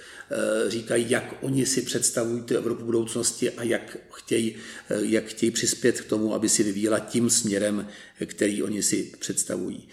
říkají, 0.68 1.06
jak 1.10 1.36
oni 1.42 1.66
si 1.66 1.82
představují 1.82 2.42
tu 2.42 2.58
Evropu 2.58 2.86
budoucnosti 2.86 3.52
a 3.52 3.64
jak 3.64 3.98
chtějí, 4.12 4.56
jak 4.90 5.26
chtějí 5.26 5.52
přispět 5.52 6.02
k 6.02 6.06
tomu, 6.06 6.34
aby 6.34 6.50
si 6.50 6.64
vyvíjela 6.64 7.00
tím 7.00 7.30
směrem, 7.30 7.88
který 8.26 8.64
oni 8.64 8.84
si 8.84 9.12
představují. 9.20 9.88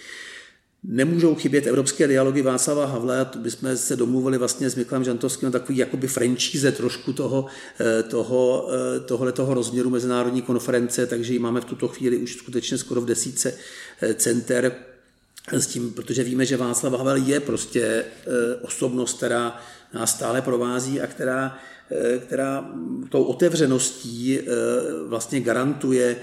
Nemůžou 0.85 1.35
chybět 1.35 1.67
evropské 1.67 2.09
dialogy 2.09 2.43
Václava 2.43 2.87
Havla, 2.87 3.25
to 3.25 3.39
bychom 3.39 3.77
se 3.77 3.97
domluvili 3.97 4.39
vlastně 4.39 4.71
s 4.71 4.75
Miklem 4.75 5.05
Žantovským 5.05 5.53
takový 5.53 5.79
jakoby 5.79 6.09
franchise 6.09 6.73
trošku 6.73 7.13
toho, 7.13 7.47
eh, 7.81 8.03
toho, 8.03 8.69
eh, 8.73 9.01
tohle 9.01 9.33
toho 9.33 9.55
rozměru 9.55 9.91
mezinárodní 9.91 10.43
konference, 10.43 11.07
takže 11.07 11.33
ji 11.33 11.39
máme 11.39 11.61
v 11.61 11.65
tuto 11.65 11.89
chvíli 11.89 12.17
už 12.17 12.37
skutečně 12.37 12.79
skoro 12.79 13.01
v 13.01 13.07
desíce 13.07 13.55
eh, 14.01 14.15
center. 14.15 14.73
S 15.53 15.67
tím, 15.67 15.91
protože 15.91 16.25
víme, 16.25 16.47
že 16.47 16.57
Václav 16.57 16.93
Havel 16.93 17.17
je 17.17 17.41
prostě 17.41 18.05
osobnost, 18.63 19.17
která 19.17 19.61
nás 19.95 20.11
stále 20.11 20.43
provází 20.43 21.01
a 21.01 21.07
která, 21.07 21.59
která 22.27 22.71
tou 23.09 23.23
otevřeností 23.23 24.39
vlastně 25.07 25.41
garantuje 25.41 26.17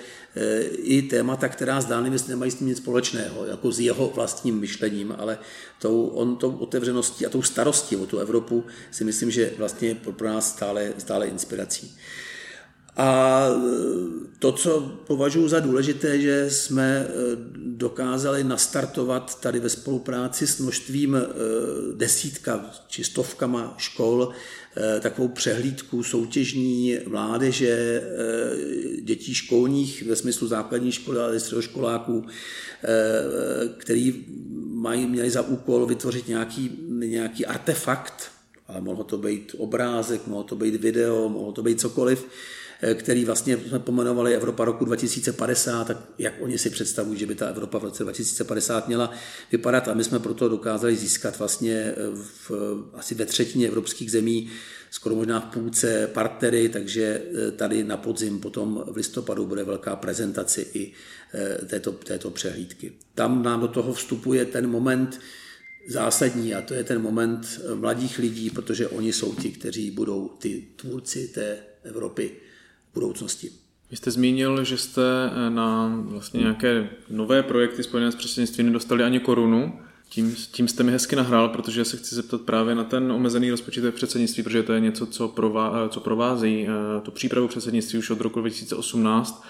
i 0.72 1.02
témata, 1.02 1.48
která 1.48 1.82
zdánlivě 1.82 2.20
nemají 2.28 2.52
s 2.52 2.56
tím 2.56 2.68
nic 2.68 2.78
společného, 2.78 3.46
jako 3.46 3.72
s 3.72 3.80
jeho 3.80 4.12
vlastním 4.16 4.60
myšlením, 4.60 5.16
ale 5.18 5.38
tou, 5.80 6.08
on 6.08 6.36
tou 6.36 6.52
otevřeností 6.52 7.26
a 7.26 7.30
tou 7.30 7.42
starostí 7.42 7.96
o 7.96 8.06
tu 8.06 8.20
Evropu 8.20 8.66
si 8.92 9.04
myslím, 9.04 9.32
že 9.32 9.52
vlastně 9.58 9.96
pro 9.96 10.28
nás 10.28 10.50
stále, 10.50 10.94
stále 10.98 11.28
inspirací. 11.28 11.98
A 13.00 13.48
to, 14.40 14.52
co 14.52 14.82
považuji 15.08 15.48
za 15.48 15.60
důležité, 15.60 16.22
že 16.22 16.50
jsme 16.50 17.08
eh, 17.08 17.12
dokázali 17.56 18.44
nastartovat 18.44 19.42
tady 19.42 19.60
ve 19.60 19.70
spolupráci 19.70 20.48
s 20.48 20.60
množstvím 20.60 21.16
eh, 21.16 21.26
desítka 21.96 22.72
či 22.88 23.04
stovkama 23.04 23.76
škol 23.78 24.30
takovou 25.00 25.28
přehlídku 25.28 26.04
soutěžní 26.04 26.98
mládeže, 27.08 28.04
dětí 29.02 29.34
školních 29.34 30.04
ve 30.04 30.16
smyslu 30.16 30.48
základní 30.48 30.92
školy, 30.92 31.20
ale 31.20 31.40
středoškoláků, 31.40 32.26
který 33.78 34.26
mají, 34.74 35.08
měli 35.08 35.30
za 35.30 35.42
úkol 35.42 35.86
vytvořit 35.86 36.28
nějaký, 36.28 36.72
nějaký 36.90 37.46
artefakt, 37.46 38.32
ale 38.68 38.82
mohlo 38.82 39.04
to 39.04 39.18
být 39.18 39.56
obrázek, 39.58 40.28
mohlo 40.28 40.44
to 40.44 40.56
být 40.56 40.76
video, 40.76 41.30
mohlo 41.30 41.52
to 41.52 41.64
být 41.64 41.80
cokoliv, 41.80 42.26
který 42.94 43.26
vlastně 43.26 43.58
jsme 43.58 43.80
pomenovali 43.80 44.36
Evropa 44.36 44.66
roku 44.66 44.86
2050, 44.86 45.88
tak 45.88 45.98
jak 46.18 46.34
oni 46.40 46.58
si 46.58 46.70
představují, 46.70 47.20
že 47.20 47.26
by 47.26 47.36
ta 47.36 47.48
Evropa 47.48 47.78
v 47.78 47.84
roce 47.84 48.04
2050 48.04 48.88
měla 48.88 49.12
vypadat 49.52 49.88
a 49.88 49.94
my 49.94 50.04
jsme 50.04 50.20
proto 50.20 50.50
dokázali 50.50 50.96
získat 50.96 51.40
vlastně 51.40 51.74
eh, 51.74 51.96
v, 52.48 52.52
asi 52.94 53.16
ve 53.16 53.26
třetině 53.26 53.68
evropských 53.68 54.12
zemí 54.12 54.50
skoro 54.92 55.16
možná 55.16 55.40
v 55.40 55.46
půlce 55.46 56.08
partnery, 56.08 56.70
takže 56.70 57.22
eh, 57.48 57.52
tady 57.52 57.84
na 57.84 57.98
podzim 57.98 58.40
potom 58.40 58.84
v 58.88 58.98
listopadu 58.98 59.46
bude 59.46 59.64
velká 59.64 59.96
prezentace 59.96 60.62
i 60.62 60.92
této, 61.68 61.92
této 61.92 62.30
přehlídky. 62.30 62.94
Tam 63.16 63.44
nám 63.44 63.62
do 63.62 63.68
toho 63.68 63.94
vstupuje 63.94 64.46
ten 64.46 64.68
moment 64.68 65.20
zásadní 65.88 66.56
a 66.56 66.62
to 66.62 66.74
je 66.74 66.84
ten 66.84 67.02
moment 67.02 67.62
mladých 67.76 68.20
lidí, 68.20 68.50
protože 68.50 68.88
oni 68.88 69.14
jsou 69.14 69.36
ti, 69.36 69.52
kteří 69.52 69.92
budou 69.92 70.28
ty 70.28 70.68
tvůrci 70.76 71.28
té 71.28 71.58
Evropy 71.84 72.32
budoucnosti. 73.00 73.50
Vy 73.92 73.98
jste 73.98 74.12
zmínil, 74.12 74.64
že 74.64 74.78
jste 74.78 75.02
eh, 75.26 75.50
na 75.50 75.94
vlastně 76.06 76.40
nějaké 76.40 76.90
nové 77.10 77.44
projekty 77.44 77.84
spojené 77.84 78.12
s 78.12 78.16
předsednictvím 78.16 78.66
nedostali 78.66 79.04
ani 79.04 79.20
korunu. 79.20 79.80
Tím, 80.10 80.36
tím 80.52 80.68
jste 80.68 80.84
mi 80.84 80.92
hezky 80.92 81.16
nahrál, 81.16 81.50
protože 81.50 81.86
se 81.86 81.98
chci 81.98 82.16
zeptat 82.16 82.42
právě 82.42 82.76
na 82.76 82.84
ten 82.84 83.12
omezený 83.12 83.52
rozpočet 83.52 83.96
předsednictví, 83.96 84.44
protože 84.44 84.64
to 84.64 84.74
je 84.74 84.80
něco, 84.80 85.06
co, 85.06 85.28
prová, 85.28 85.86
eh, 85.86 85.90
co 85.90 86.00
provází 86.00 86.68
eh, 86.68 87.02
tu 87.02 87.12
přípravu 87.12 87.48
předsednictví 87.48 88.00
už 88.00 88.10
od 88.10 88.22
roku 88.22 88.40
2018, 88.40 89.46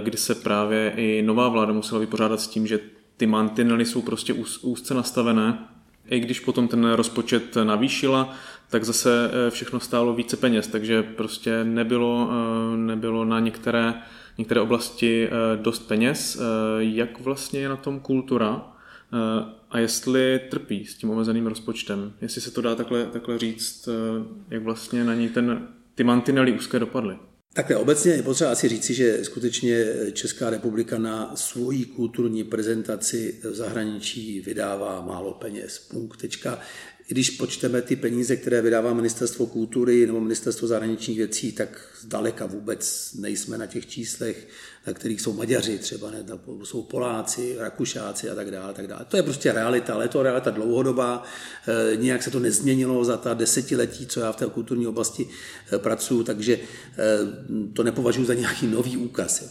kdy 0.00 0.16
se 0.16 0.34
právě 0.34 0.92
i 0.96 1.22
nová 1.22 1.48
vláda 1.48 1.72
musela 1.72 2.00
vypořádat 2.00 2.40
s 2.40 2.48
tím, 2.48 2.66
že 2.66 2.80
ty 3.16 3.26
mantinely 3.26 3.84
jsou 3.84 4.02
prostě 4.02 4.34
úzce 4.62 4.94
nastavené. 4.94 5.68
I 6.06 6.20
když 6.20 6.40
potom 6.40 6.68
ten 6.68 6.92
rozpočet 6.92 7.56
navýšila, 7.64 8.34
tak 8.70 8.84
zase 8.84 9.30
eh, 9.30 9.50
všechno 9.50 9.80
stálo 9.80 10.14
více 10.14 10.36
peněz, 10.36 10.66
takže 10.66 11.02
prostě 11.02 11.64
nebylo, 11.64 12.30
eh, 12.30 12.76
nebylo 12.76 13.24
na 13.24 13.40
některé, 13.40 13.94
některé 14.38 14.60
oblasti 14.60 15.28
eh, 15.28 15.56
dost 15.56 15.88
peněz. 15.88 16.40
Jak 16.78 17.20
vlastně 17.20 17.60
je 17.60 17.68
na 17.68 17.76
tom 17.76 18.00
kultura 18.00 18.72
a 19.70 19.78
jestli 19.78 20.40
trpí 20.50 20.84
s 20.84 20.94
tím 20.94 21.10
omezeným 21.10 21.46
rozpočtem? 21.46 22.12
Jestli 22.20 22.40
se 22.40 22.50
to 22.50 22.60
dá 22.60 22.74
takhle, 22.74 23.06
takhle 23.06 23.38
říct, 23.38 23.88
jak 24.50 24.62
vlastně 24.62 25.04
na 25.04 25.14
ní 25.14 25.28
ten, 25.28 25.68
ty 25.94 26.04
mantinely 26.04 26.52
úzké 26.52 26.78
dopadly? 26.78 27.16
Takhle 27.52 27.76
obecně 27.76 28.12
je 28.12 28.22
potřeba 28.22 28.50
asi 28.50 28.68
říci, 28.68 28.94
že 28.94 29.24
skutečně 29.24 29.84
Česká 30.12 30.50
republika 30.50 30.98
na 30.98 31.36
svoji 31.36 31.84
kulturní 31.84 32.44
prezentaci 32.44 33.40
v 33.42 33.54
zahraničí 33.54 34.40
vydává 34.40 35.00
málo 35.00 35.34
peněz. 35.34 35.78
Punkt. 35.78 36.20
Tečka 36.20 36.58
když 37.10 37.30
počteme 37.30 37.82
ty 37.82 37.96
peníze, 37.96 38.36
které 38.36 38.62
vydává 38.62 38.94
ministerstvo 38.94 39.46
kultury 39.46 40.06
nebo 40.06 40.20
ministerstvo 40.20 40.68
zahraničních 40.68 41.18
věcí, 41.18 41.52
tak 41.52 41.80
zdaleka 42.00 42.46
vůbec 42.46 43.10
nejsme 43.18 43.58
na 43.58 43.66
těch 43.66 43.86
číslech, 43.86 44.48
na 44.86 44.92
kterých 44.92 45.20
jsou 45.20 45.32
Maďaři 45.32 45.78
třeba, 45.78 46.10
ne, 46.10 46.24
jsou 46.64 46.82
Poláci, 46.82 47.56
Rakušáci 47.58 48.30
a 48.30 48.34
tak 48.34 48.50
dále. 48.50 48.74
Tak 48.74 48.86
dále. 48.86 49.04
To 49.08 49.16
je 49.16 49.22
prostě 49.22 49.52
realita, 49.52 49.94
ale 49.94 50.04
je 50.04 50.08
to 50.08 50.22
realita 50.22 50.50
dlouhodobá, 50.50 51.22
e, 51.92 51.96
nijak 51.96 52.22
se 52.22 52.30
to 52.30 52.38
nezměnilo 52.38 53.04
za 53.04 53.16
ta 53.16 53.34
desetiletí, 53.34 54.06
co 54.06 54.20
já 54.20 54.32
v 54.32 54.36
té 54.36 54.46
kulturní 54.46 54.86
oblasti 54.86 55.28
e, 55.72 55.78
pracuji, 55.78 56.22
takže 56.22 56.54
e, 56.54 56.58
to 57.72 57.82
nepovažuji 57.82 58.24
za 58.24 58.34
nějaký 58.34 58.66
nový 58.66 58.96
úkaz. 58.96 59.42
Jo. 59.42 59.48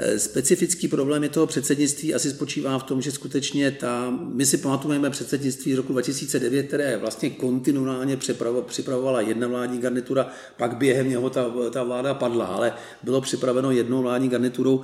Eh, 0.00 0.18
specifický 0.18 0.88
problém 0.88 1.22
je 1.22 1.28
toho 1.28 1.46
předsednictví 1.46 2.14
asi 2.14 2.30
spočívá 2.30 2.78
v 2.78 2.82
tom, 2.82 3.02
že 3.02 3.12
skutečně 3.12 3.70
ta, 3.70 4.18
my 4.32 4.46
si 4.46 4.56
pamatujeme 4.56 5.10
předsednictví 5.10 5.72
z 5.72 5.76
roku 5.76 5.92
2009, 5.92 6.66
které 6.66 6.96
vlastně 6.96 7.30
kontinuálně 7.30 8.18
připravovala 8.66 9.20
jedna 9.20 9.48
vládní 9.48 9.78
garnitura, 9.78 10.30
pak 10.56 10.76
během 10.76 11.08
něho 11.08 11.30
ta, 11.30 11.52
ta 11.70 11.82
vláda 11.82 12.14
padla, 12.14 12.46
ale 12.46 12.72
bylo 13.02 13.20
připraveno 13.20 13.70
jednou 13.70 14.02
vládní 14.02 14.28
garniturou, 14.28 14.82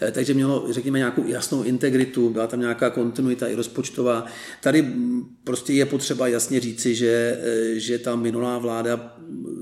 eh, 0.00 0.12
takže 0.12 0.34
mělo, 0.34 0.66
řekněme, 0.70 0.98
nějakou 0.98 1.24
jasnou 1.26 1.62
integritu, 1.62 2.30
byla 2.30 2.46
tam 2.46 2.60
nějaká 2.60 2.90
kontinuita 2.90 3.46
i 3.46 3.54
rozpočtová. 3.54 4.26
Tady 4.62 4.92
prostě 5.44 5.72
je 5.72 5.86
potřeba 5.86 6.28
jasně 6.28 6.60
říci, 6.60 6.94
že, 6.94 7.38
eh, 7.42 7.80
že 7.80 7.98
ta 7.98 8.16
minulá 8.16 8.58
vláda 8.58 9.16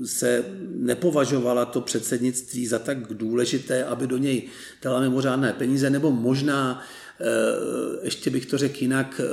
se 0.05 0.45
nepovažovala 0.77 1.65
to 1.65 1.81
předsednictví 1.81 2.67
za 2.67 2.79
tak 2.79 3.13
důležité, 3.13 3.83
aby 3.83 4.07
do 4.07 4.17
něj 4.17 4.43
dala 4.81 4.99
mimořádné 4.99 5.53
peníze, 5.53 5.89
nebo 5.89 6.11
možná 6.11 6.83
eh, 7.21 7.25
ještě 8.03 8.29
bych 8.29 8.45
to 8.45 8.57
řekl 8.57 8.77
jinak, 8.81 9.21
eh, 9.23 9.27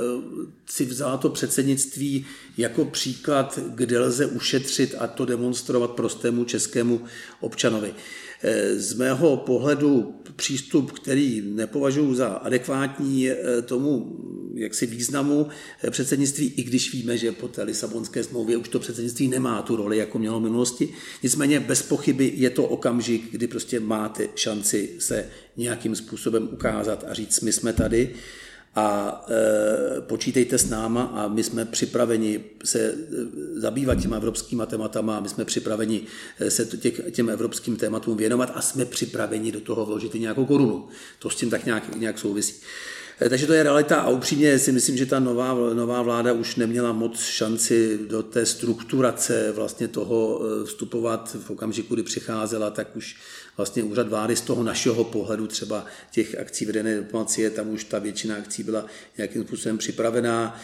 si 0.65 0.85
vzala 0.85 1.17
to 1.17 1.29
předsednictví 1.29 2.25
jako 2.57 2.85
příklad, 2.85 3.59
kde 3.67 3.99
lze 3.99 4.25
ušetřit 4.25 4.95
a 4.99 5.07
to 5.07 5.25
demonstrovat 5.25 5.91
prostému 5.91 6.43
českému 6.43 7.01
občanovi. 7.39 7.93
Z 8.75 8.93
mého 8.93 9.37
pohledu 9.37 10.15
přístup, 10.35 10.91
který 10.91 11.41
nepovažuji 11.45 12.15
za 12.15 12.27
adekvátní 12.27 13.29
eh, 13.29 13.61
tomu 13.61 14.19
jaksi 14.55 14.85
významu 14.85 15.47
eh, 15.83 15.91
předsednictví, 15.91 16.53
i 16.57 16.63
když 16.63 16.93
víme, 16.93 17.17
že 17.17 17.31
po 17.31 17.47
té 17.47 17.63
Lisabonské 17.63 18.23
smlouvě 18.23 18.57
už 18.57 18.69
to 18.69 18.79
předsednictví 18.79 19.27
nemá 19.27 19.61
tu 19.61 19.75
roli, 19.75 19.97
jako 19.97 20.19
mělo 20.19 20.39
v 20.39 20.43
minulosti. 20.43 20.89
Nicméně 21.23 21.59
bez 21.59 21.81
pochyby 21.81 22.33
je 22.35 22.49
to 22.49 22.63
okamžik, 22.63 23.31
kdy 23.31 23.47
prostě 23.47 23.79
máte 23.79 24.27
šanci 24.35 24.89
se 24.99 25.29
nějakým 25.57 25.95
způsobem 25.95 26.49
ukázat 26.51 27.05
a 27.07 27.13
říct, 27.13 27.41
my 27.41 27.53
jsme 27.53 27.73
tady 27.73 28.15
a 28.75 29.21
e, 29.29 30.01
počítejte 30.01 30.57
s 30.57 30.69
náma 30.69 31.03
a 31.03 31.27
my 31.27 31.43
jsme 31.43 31.65
připraveni 31.65 32.43
se 32.63 32.79
e, 32.79 32.95
zabývat 33.55 33.95
těma 33.95 34.15
evropskýma 34.17 34.65
tématama, 34.65 35.19
my 35.19 35.29
jsme 35.29 35.45
připraveni 35.45 36.01
e, 36.39 36.51
se 36.51 36.65
těch, 36.65 37.01
těm 37.11 37.29
evropským 37.29 37.75
tématům 37.75 38.17
věnovat 38.17 38.51
a 38.55 38.61
jsme 38.61 38.85
připraveni 38.85 39.51
do 39.51 39.61
toho 39.61 39.85
vložit 39.85 40.15
i 40.15 40.19
nějakou 40.19 40.45
korunu. 40.45 40.87
To 41.19 41.29
s 41.29 41.35
tím 41.35 41.49
tak 41.49 41.65
nějak, 41.65 41.95
nějak 41.95 42.19
souvisí. 42.19 42.55
E, 43.21 43.29
takže 43.29 43.47
to 43.47 43.53
je 43.53 43.63
realita 43.63 44.01
a 44.01 44.09
upřímně 44.09 44.59
si 44.59 44.71
myslím, 44.71 44.97
že 44.97 45.05
ta 45.05 45.19
nová, 45.19 45.53
nová 45.73 46.01
vláda 46.01 46.33
už 46.33 46.55
neměla 46.55 46.93
moc 46.93 47.19
šanci 47.19 47.99
do 48.07 48.23
té 48.23 48.45
strukturace 48.45 49.51
vlastně 49.51 49.87
toho 49.87 50.41
vstupovat 50.65 51.37
v 51.43 51.49
okamžiku, 51.49 51.93
kdy 51.93 52.03
přicházela, 52.03 52.69
tak 52.69 52.95
už 52.95 53.15
vlastně 53.57 53.83
úřad 53.83 54.07
vlády 54.07 54.35
z 54.35 54.41
toho 54.41 54.63
našeho 54.63 55.03
pohledu 55.03 55.47
třeba 55.47 55.85
těch 56.11 56.39
akcí 56.39 56.65
vedené 56.65 56.99
diplomacie, 56.99 57.49
tam 57.49 57.69
už 57.69 57.83
ta 57.83 57.99
většina 57.99 58.35
akcí 58.35 58.63
byla 58.63 58.85
nějakým 59.17 59.43
způsobem 59.43 59.77
připravená. 59.77 60.59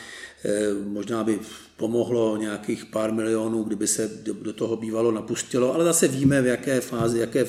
Eh, 0.45 0.73
možná 0.84 1.23
by 1.23 1.39
pomohlo 1.78 2.38
nějakých 2.38 2.86
pár 2.86 3.13
milionů, 3.13 3.63
kdyby 3.63 3.88
se 3.88 4.08
do 4.41 4.54
toho 4.54 4.78
bývalo 4.78 5.12
napustilo, 5.12 5.73
ale 5.73 5.84
zase 5.86 6.08
víme, 6.08 6.41
v 6.41 6.45
jaké 6.45 6.82
fázi, 6.82 7.19
jaké, 7.19 7.45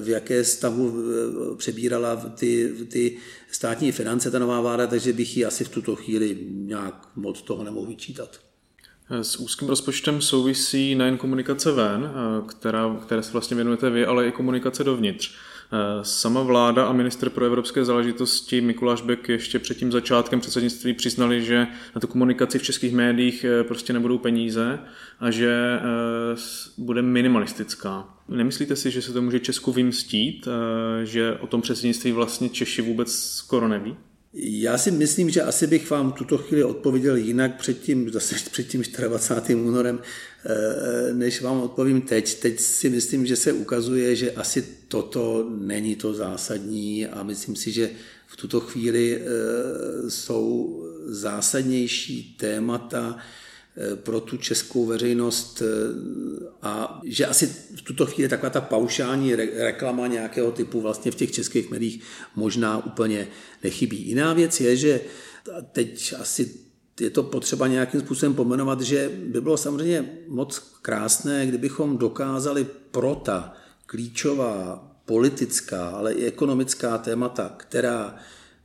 v 0.00 0.08
jaké 0.08 0.44
stavu 0.44 0.92
eh, 0.92 1.56
přebírala 1.56 2.16
ty, 2.16 2.72
ty 2.88 3.16
státní 3.50 3.92
finance 3.92 4.30
ta 4.30 4.38
nová 4.38 4.60
vláda, 4.60 4.86
takže 4.86 5.12
bych 5.12 5.36
ji 5.36 5.44
asi 5.44 5.64
v 5.64 5.68
tuto 5.68 5.96
chvíli 5.96 6.38
nějak 6.50 7.08
moc 7.16 7.42
toho 7.42 7.64
nemohl 7.64 7.86
vyčítat. 7.86 8.40
S 9.10 9.36
úzkým 9.36 9.68
rozpočtem 9.68 10.20
souvisí 10.20 10.94
nejen 10.94 11.16
komunikace 11.16 11.72
ven, 11.72 12.10
eh, 12.10 12.42
která, 12.46 12.96
které 13.02 13.22
se 13.22 13.32
vlastně 13.32 13.54
věnujete 13.54 13.90
vy, 13.90 14.06
ale 14.06 14.28
i 14.28 14.32
komunikace 14.32 14.84
dovnitř. 14.84 15.34
Eh, 15.72 16.04
sama 16.04 16.42
vláda 16.42 16.86
a 16.86 16.92
minister 16.92 17.30
pro 17.30 17.44
evropské 17.44 17.84
záležitosti 17.84 18.60
Mikuláš 18.60 19.02
Bek 19.02 19.28
ještě 19.28 19.58
před 19.58 19.78
tím 19.78 19.92
začátkem 19.92 20.40
předsednictví 20.40 20.94
přiznali, 20.94 21.42
že 21.42 21.66
na 21.94 22.00
tu 22.00 22.06
komunikaci 22.06 22.58
v 22.58 22.62
českých 22.62 22.94
médiích 22.94 23.44
eh, 23.44 23.64
prostě 23.64 23.92
nebudou 23.92 24.18
peníze 24.18 24.78
a 25.20 25.30
že 25.30 25.80
bude 26.78 27.02
minimalistická. 27.02 28.08
Nemyslíte 28.28 28.76
si, 28.76 28.90
že 28.90 29.02
se 29.02 29.12
to 29.12 29.22
může 29.22 29.40
Česku 29.40 29.72
vymstít, 29.72 30.48
že 31.04 31.38
o 31.40 31.46
tom 31.46 31.62
předsednictví 31.62 32.12
vlastně 32.12 32.48
Češi 32.48 32.82
vůbec 32.82 33.12
skoro 33.12 33.68
neví? 33.68 33.96
Já 34.36 34.78
si 34.78 34.90
myslím, 34.90 35.30
že 35.30 35.42
asi 35.42 35.66
bych 35.66 35.90
vám 35.90 36.12
tuto 36.12 36.38
chvíli 36.38 36.64
odpověděl 36.64 37.16
jinak 37.16 37.56
před 37.56 37.80
tím, 37.80 38.10
zase 38.10 38.34
před 38.50 38.68
tím 38.68 38.82
24. 39.08 39.54
únorem, 39.54 39.98
eh, 40.46 41.14
než 41.14 41.42
vám 41.42 41.60
odpovím 41.60 42.00
teď. 42.00 42.40
Teď 42.40 42.60
si 42.60 42.90
myslím, 42.90 43.26
že 43.26 43.36
se 43.36 43.52
ukazuje, 43.52 44.16
že 44.16 44.32
asi 44.32 44.64
toto 44.88 45.50
není 45.58 45.96
to 45.96 46.14
zásadní 46.14 47.06
a 47.06 47.22
myslím 47.22 47.56
si, 47.56 47.72
že 47.72 47.90
v 48.26 48.36
tuto 48.36 48.60
chvíli 48.60 49.20
eh, 49.20 50.10
jsou 50.10 50.80
zásadnější 51.06 52.36
témata, 52.38 53.18
pro 53.94 54.20
tu 54.20 54.36
českou 54.36 54.86
veřejnost 54.86 55.62
eh, 55.62 56.46
a 56.62 57.00
že 57.04 57.26
asi 57.26 57.46
v 57.76 57.82
tuto 57.82 58.06
chvíli 58.06 58.28
taková 58.28 58.50
ta 58.50 58.60
paušální 58.60 59.34
reklama 59.34 60.06
nějakého 60.06 60.52
typu 60.52 60.80
vlastně 60.80 61.10
v 61.10 61.14
těch 61.14 61.32
českých 61.32 61.70
médiích 61.70 62.02
možná 62.36 62.86
úplně 62.86 63.28
nechybí. 63.64 64.08
Jiná 64.08 64.32
věc 64.32 64.60
je, 64.60 64.76
že 64.76 65.00
teď 65.72 66.14
asi 66.18 66.54
je 67.00 67.10
to 67.10 67.22
potřeba 67.22 67.66
nějakým 67.66 68.00
způsobem 68.00 68.34
pomenovat, 68.34 68.80
že 68.80 69.10
by 69.24 69.40
bylo 69.40 69.56
samozřejmě 69.56 70.18
moc 70.28 70.58
krásné, 70.82 71.46
kdybychom 71.46 71.98
dokázali 71.98 72.66
pro 72.90 73.14
ta 73.14 73.52
klíčová 73.86 74.90
politická, 75.04 75.88
ale 75.88 76.12
i 76.12 76.26
ekonomická 76.26 76.98
témata, 76.98 77.54
která 77.56 78.16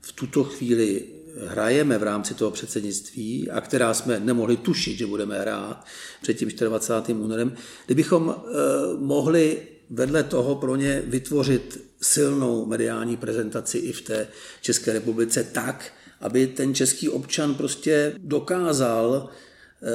v 0.01 0.11
tuto 0.11 0.43
chvíli 0.43 1.05
hrajeme 1.47 1.97
v 1.97 2.03
rámci 2.03 2.33
toho 2.33 2.51
předsednictví 2.51 3.49
a 3.49 3.61
která 3.61 3.93
jsme 3.93 4.19
nemohli 4.19 4.57
tušit, 4.57 4.97
že 4.97 5.07
budeme 5.07 5.39
hrát 5.39 5.85
před 6.21 6.33
tím 6.33 6.49
24. 6.49 7.19
únorem, 7.19 7.53
kdybychom 7.85 8.35
eh, 8.37 8.51
mohli 8.97 9.57
vedle 9.89 10.23
toho 10.23 10.55
pro 10.55 10.75
ně 10.75 11.03
vytvořit 11.05 11.85
silnou 12.01 12.65
mediální 12.65 13.17
prezentaci 13.17 13.77
i 13.77 13.91
v 13.91 14.01
té 14.01 14.27
České 14.61 14.93
republice 14.93 15.43
tak, 15.43 15.91
aby 16.21 16.47
ten 16.47 16.75
český 16.75 17.09
občan 17.09 17.55
prostě 17.55 18.13
dokázal 18.17 19.29
eh, 19.29 19.87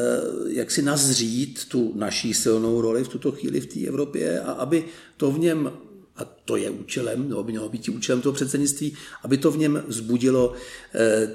jak 0.46 0.70
si 0.70 0.82
nazřít 0.82 1.68
tu 1.68 1.92
naší 1.96 2.34
silnou 2.34 2.80
roli 2.80 3.04
v 3.04 3.08
tuto 3.08 3.32
chvíli 3.32 3.60
v 3.60 3.66
té 3.66 3.80
Evropě 3.88 4.40
a 4.40 4.52
aby 4.52 4.84
to 5.16 5.30
v 5.30 5.38
něm 5.38 5.72
a 6.16 6.24
to 6.24 6.56
je 6.56 6.70
účelem, 6.70 7.28
nebo 7.28 7.42
by 7.42 7.52
mělo 7.52 7.68
být 7.68 7.88
účelem 7.88 8.22
toho 8.22 8.32
předsednictví, 8.32 8.96
aby 9.22 9.38
to 9.38 9.50
v 9.50 9.58
něm 9.58 9.84
vzbudilo 9.86 10.52
eh, 10.94 11.28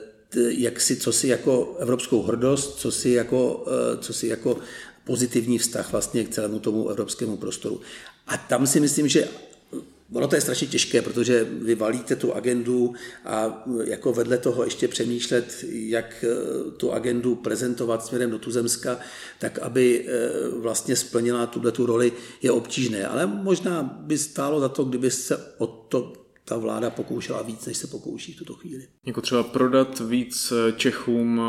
jak 0.49 0.81
si, 0.81 0.95
co 0.95 1.11
si 1.11 1.27
jako 1.27 1.75
evropskou 1.79 2.23
hrdost, 2.23 2.79
co 2.79 2.91
si 2.91 3.09
jako, 3.09 3.65
eh, 3.67 3.97
co 3.97 4.13
si 4.13 4.27
jako 4.27 4.57
pozitivní 5.03 5.57
vztah 5.57 5.91
vlastně 5.91 6.23
k 6.23 6.29
celému 6.29 6.59
tomu 6.59 6.89
evropskému 6.89 7.37
prostoru. 7.37 7.81
A 8.27 8.37
tam 8.37 8.67
si 8.67 8.79
myslím, 8.79 9.07
že 9.07 9.27
Ono 10.13 10.27
to 10.27 10.35
je 10.35 10.41
strašně 10.41 10.67
těžké, 10.67 11.01
protože 11.01 11.43
vy 11.43 11.75
valíte 11.75 12.15
tu 12.15 12.33
agendu 12.33 12.93
a 13.25 13.63
jako 13.83 14.13
vedle 14.13 14.37
toho 14.37 14.63
ještě 14.63 14.87
přemýšlet, 14.87 15.65
jak 15.69 16.25
eh, 16.27 16.71
tu 16.71 16.91
agendu 16.91 17.35
prezentovat 17.35 18.05
směrem 18.05 18.31
do 18.31 18.39
Tuzemska, 18.39 18.99
tak 19.39 19.59
aby 19.59 20.05
eh, 20.07 20.29
vlastně 20.49 20.95
splnila 20.95 21.45
tuhle 21.45 21.71
tu 21.71 21.85
roli, 21.85 22.11
je 22.41 22.51
obtížné. 22.51 23.07
Ale 23.07 23.27
možná 23.27 23.83
by 23.83 24.17
stálo 24.17 24.59
za 24.59 24.69
to, 24.69 24.83
kdyby 24.83 25.11
se 25.11 25.53
o 25.57 25.67
to 25.67 26.13
ta 26.45 26.57
vláda 26.57 26.89
pokoušela 26.89 27.41
víc, 27.41 27.65
než 27.65 27.77
se 27.77 27.87
pokouší 27.87 28.33
v 28.33 28.37
tuto 28.37 28.53
chvíli. 28.53 28.87
Jako 29.05 29.21
třeba 29.21 29.43
prodat 29.43 29.99
víc 29.99 30.53
Čechům 30.75 31.41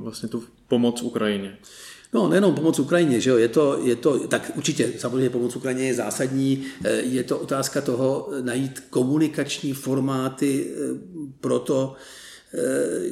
vlastně 0.00 0.28
tu 0.28 0.44
pomoc 0.68 1.02
Ukrajině. 1.02 1.58
No, 2.16 2.28
nejenom 2.28 2.54
pomoc 2.54 2.78
Ukrajině, 2.78 3.20
že 3.20 3.30
jo, 3.30 3.36
je 3.36 3.48
to, 3.48 3.78
je 3.84 3.96
to, 3.96 4.18
tak 4.18 4.52
určitě, 4.54 4.92
samozřejmě 4.98 5.30
pomoc 5.30 5.56
Ukrajině 5.56 5.84
je 5.84 5.94
zásadní, 5.94 6.64
eh, 6.84 6.90
je 6.92 7.22
to 7.22 7.38
otázka 7.38 7.80
toho 7.80 8.28
najít 8.40 8.80
komunikační 8.90 9.72
formáty 9.72 10.66
eh, 10.66 10.76
pro 11.40 11.58
to, 11.58 11.94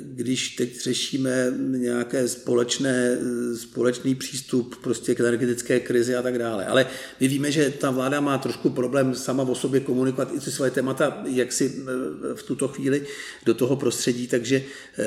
když 0.00 0.48
teď 0.48 0.80
řešíme 0.80 1.52
nějaké 1.59 2.28
společné, 2.28 3.18
společný 3.54 4.14
přístup 4.14 4.76
prostě 4.83 5.14
k 5.14 5.20
energetické 5.20 5.80
krizi 5.80 6.14
a 6.14 6.22
tak 6.22 6.38
dále. 6.38 6.66
Ale 6.66 6.87
my 7.20 7.28
víme, 7.28 7.50
že 7.50 7.70
ta 7.70 7.90
vláda 7.90 8.20
má 8.20 8.38
trošku 8.38 8.70
problém 8.70 9.14
sama 9.14 9.42
o 9.42 9.54
sobě 9.54 9.80
komunikovat 9.80 10.30
i 10.35 10.40
ty 10.40 10.50
své 10.50 10.70
témata, 10.70 11.22
jak 11.26 11.52
si 11.52 11.74
v 12.35 12.42
tuto 12.42 12.68
chvíli 12.68 13.07
do 13.46 13.54
toho 13.54 13.76
prostředí, 13.76 14.26
takže 14.28 14.62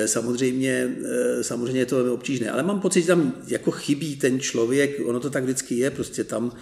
samozřejmě, 0.06 0.96
samozřejmě 1.42 1.80
je 1.80 1.86
to 1.86 1.96
velmi 1.96 2.10
obtížné. 2.10 2.50
Ale 2.50 2.62
mám 2.62 2.80
pocit, 2.80 3.00
že 3.00 3.06
tam 3.06 3.42
jako 3.46 3.70
chybí 3.70 4.16
ten 4.16 4.40
člověk, 4.40 5.00
ono 5.04 5.20
to 5.20 5.30
tak 5.30 5.44
vždycky 5.44 5.74
je, 5.74 5.90
prostě 5.90 6.24
tam 6.24 6.52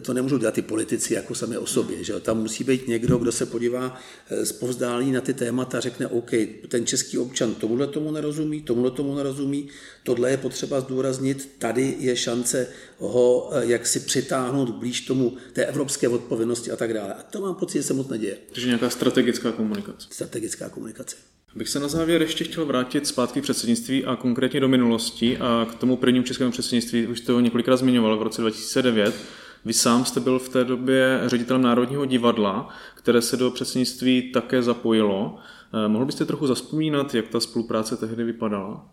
to 0.00 0.14
nemůžou 0.14 0.38
dělat 0.38 0.54
ty 0.54 0.62
politici 0.62 1.14
jako 1.14 1.34
sami 1.34 1.58
o 1.58 1.66
sobě. 1.66 2.04
Že? 2.04 2.20
Tam 2.20 2.38
musí 2.40 2.64
být 2.64 2.88
někdo, 2.88 3.18
kdo 3.18 3.32
se 3.32 3.46
podívá 3.46 4.00
z 4.42 4.52
povzdálí 4.52 5.12
na 5.12 5.20
ty 5.20 5.34
témata 5.34 5.78
a 5.78 5.80
řekne, 5.80 6.06
OK, 6.06 6.30
ten 6.68 6.86
český 6.86 7.18
občan 7.18 7.54
tomuhle 7.54 7.86
tomu 7.86 8.10
nerozumí, 8.10 8.62
tomuhle 8.62 8.90
tomu 8.90 9.14
nerozumí, 9.14 9.68
tohle 10.02 10.30
je 10.30 10.36
potřeba 10.36 10.80
zdůraznit, 10.80 11.50
tady 11.58 11.96
je 11.98 12.16
šance 12.16 12.68
ho 12.98 13.50
jak 13.60 13.86
si 13.86 14.00
přitáhnout 14.00 14.70
blíž 14.70 15.00
tomu 15.00 15.36
té 15.52 15.64
evropské 15.64 16.08
odpovědnosti 16.08 16.70
a 16.70 16.76
tak 16.76 16.94
dále. 16.94 17.14
A 17.14 17.22
to 17.22 17.40
mám 17.40 17.54
pocit, 17.54 17.78
že 17.78 17.82
se 17.82 17.94
moc 17.94 18.08
neděje. 18.08 18.36
Takže 18.52 18.66
nějaká 18.66 18.90
strategická 18.90 19.52
komunikace. 19.52 20.06
Strategická 20.10 20.68
komunikace. 20.68 21.16
Bych 21.56 21.68
se 21.68 21.80
na 21.80 21.88
závěr 21.88 22.22
ještě 22.22 22.44
chtěl 22.44 22.66
vrátit 22.66 23.06
zpátky 23.06 23.40
k 23.40 23.42
předsednictví 23.42 24.04
a 24.04 24.16
konkrétně 24.16 24.60
do 24.60 24.68
minulosti 24.68 25.38
a 25.38 25.66
k 25.70 25.74
tomu 25.74 25.96
prvnímu 25.96 26.24
českému 26.24 26.50
předsednictví, 26.50 27.06
už 27.06 27.18
jste 27.18 27.32
ho 27.32 27.40
několikrát 27.40 27.76
zmiňoval 27.76 28.18
v 28.18 28.22
roce 28.22 28.40
2009. 28.40 29.14
Vy 29.64 29.72
sám 29.72 30.04
jste 30.04 30.20
byl 30.20 30.38
v 30.38 30.48
té 30.48 30.64
době 30.64 31.20
ředitelem 31.26 31.62
Národního 31.62 32.04
divadla, 32.04 32.68
které 32.94 33.22
se 33.22 33.36
do 33.36 33.50
předsednictví 33.50 34.32
také 34.32 34.62
zapojilo. 34.62 35.38
Eh, 35.84 35.88
mohl 35.88 36.04
byste 36.04 36.24
trochu 36.24 36.46
zaspomínat, 36.46 37.14
jak 37.14 37.28
ta 37.28 37.40
spolupráce 37.40 37.96
tehdy 37.96 38.24
vypadala? 38.24 38.90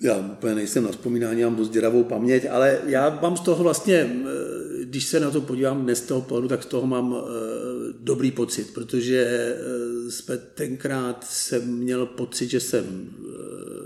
Já 0.00 0.18
úplně 0.18 0.54
nejsem 0.54 0.84
na 0.84 0.90
vzpomínání, 0.90 1.42
mám 1.42 1.56
dost 1.56 1.68
děravou 1.68 2.04
paměť, 2.04 2.46
ale 2.50 2.80
já 2.86 3.18
mám 3.22 3.36
z 3.36 3.40
toho 3.40 3.62
vlastně, 3.62 3.94
eh, 3.94 4.84
když 4.84 5.04
se 5.04 5.20
na 5.20 5.30
to 5.30 5.40
podívám 5.40 5.82
dnes 5.82 5.98
z 5.98 6.06
toho 6.06 6.20
pohledu, 6.20 6.48
tak 6.48 6.62
z 6.62 6.66
toho 6.66 6.86
mám 6.86 7.16
eh, 7.16 7.22
dobrý 8.00 8.30
pocit, 8.30 8.74
protože 8.74 9.54
jsme 10.08 10.36
tenkrát 10.36 11.24
jsem 11.24 11.76
měl 11.76 12.06
pocit, 12.06 12.50
že 12.50 12.60
jsem 12.60 13.10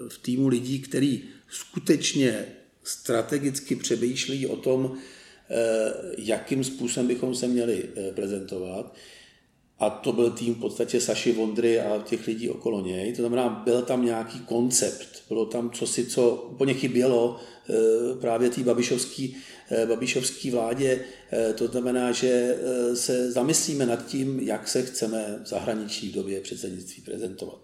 v 0.09 0.18
týmu 0.18 0.48
lidí, 0.48 0.81
který 0.81 1.22
skutečně 1.48 2.46
strategicky 2.85 3.76
přemýšlí 3.76 4.46
o 4.46 4.57
tom, 4.57 4.96
jakým 6.19 6.65
způsobem 6.65 7.07
bychom 7.07 7.35
se 7.35 7.49
měli 7.49 7.88
eh, 7.97 8.12
prezentovat. 8.12 8.95
A 9.79 9.91
to 9.91 10.12
byl 10.12 10.31
tým 10.31 10.55
v 10.55 10.61
podstatě 10.61 11.01
Saši 11.01 11.33
Vondry 11.33 11.81
a 11.81 12.03
těch 12.03 12.27
lidí 12.27 12.49
okolo 12.49 12.81
něj. 12.81 13.12
To 13.12 13.23
znamená, 13.23 13.62
byl 13.65 13.83
tam 13.83 14.05
nějaký 14.05 14.41
koncept, 14.41 15.09
bylo 15.29 15.47
tam 15.47 15.71
cosi, 15.71 16.07
co 16.07 16.49
úplně 16.51 16.75
chybělo 16.75 17.37
eh, 17.37 17.73
právě 18.21 18.51
té 18.51 18.62
babišovské 18.62 19.29
babišovský 19.87 20.51
vládě. 20.51 21.05
To 21.55 21.67
znamená, 21.67 22.12
že 22.12 22.59
se 22.95 23.33
zamyslíme 23.33 23.87
nad 23.87 24.07
tím, 24.07 24.41
jak 24.41 24.69
se 24.69 24.83
chceme 24.83 25.41
v 25.45 25.47
zahraničí 25.47 26.12
době 26.12 26.41
předsednictví 26.41 27.03
prezentovat. 27.03 27.61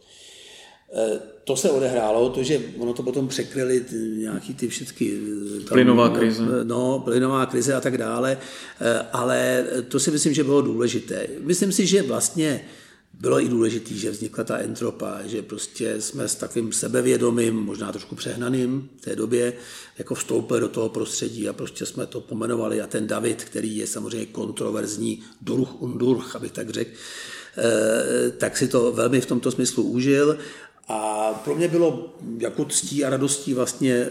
Eh, 0.93 1.21
to 1.45 1.57
se 1.57 1.71
odehrálo, 1.71 2.31
to, 2.31 2.43
že 2.43 2.61
ono 2.79 2.93
to 2.93 3.03
potom 3.03 3.29
překryli 3.29 3.85
nějaký 4.17 4.55
ty 4.55 4.69
všechny... 4.69 5.13
Eh, 5.61 5.69
plynová 5.69 6.09
krize. 6.09 6.43
No, 6.65 7.03
plynová 7.05 7.47
krize 7.47 7.75
a 7.75 7.81
tak 7.81 7.99
dále, 7.99 8.39
eh, 8.81 9.07
ale 9.13 9.67
to 9.89 10.01
si 10.01 10.11
myslím, 10.11 10.35
že 10.35 10.45
bylo 10.45 10.63
důležité. 10.63 11.27
Myslím 11.41 11.73
si, 11.73 11.87
že 11.87 12.03
vlastně 12.03 12.65
bylo 13.21 13.41
i 13.41 13.49
důležité, 13.49 13.95
že 13.95 14.11
vznikla 14.11 14.45
ta 14.45 14.59
entropa, 14.59 15.19
že 15.27 15.43
prostě 15.43 16.01
jsme 16.01 16.29
s 16.29 16.35
takovým 16.35 16.73
sebevědomým, 16.73 17.55
možná 17.55 17.93
trošku 17.93 18.15
přehnaným 18.17 18.89
v 18.97 19.01
té 19.01 19.17
době, 19.17 19.53
jako 19.99 20.15
vstoupili 20.15 20.61
do 20.61 20.69
toho 20.69 20.89
prostředí 20.89 21.49
a 21.49 21.53
prostě 21.53 21.87
jsme 21.87 22.07
to 22.07 22.21
pomenovali 22.21 22.81
a 22.81 22.87
ten 22.87 23.07
David, 23.07 23.45
který 23.45 23.77
je 23.77 23.87
samozřejmě 23.87 24.27
kontroverzní, 24.27 25.23
Durch 25.43 25.83
und 25.83 26.03
abych 26.35 26.53
tak 26.53 26.71
řekl, 26.71 26.91
tak 28.39 28.57
si 28.57 28.69
to 28.69 28.93
velmi 28.93 29.21
v 29.21 29.27
tomto 29.27 29.51
smyslu 29.51 29.83
užil 29.83 30.39
a 30.89 31.33
pro 31.45 31.55
mě 31.55 31.69
bylo 31.69 32.15
jako 32.39 32.65
ctí 32.65 33.05
a 33.05 33.11
radostí 33.11 33.55
vlastně 33.55 33.95
e, 33.95 34.11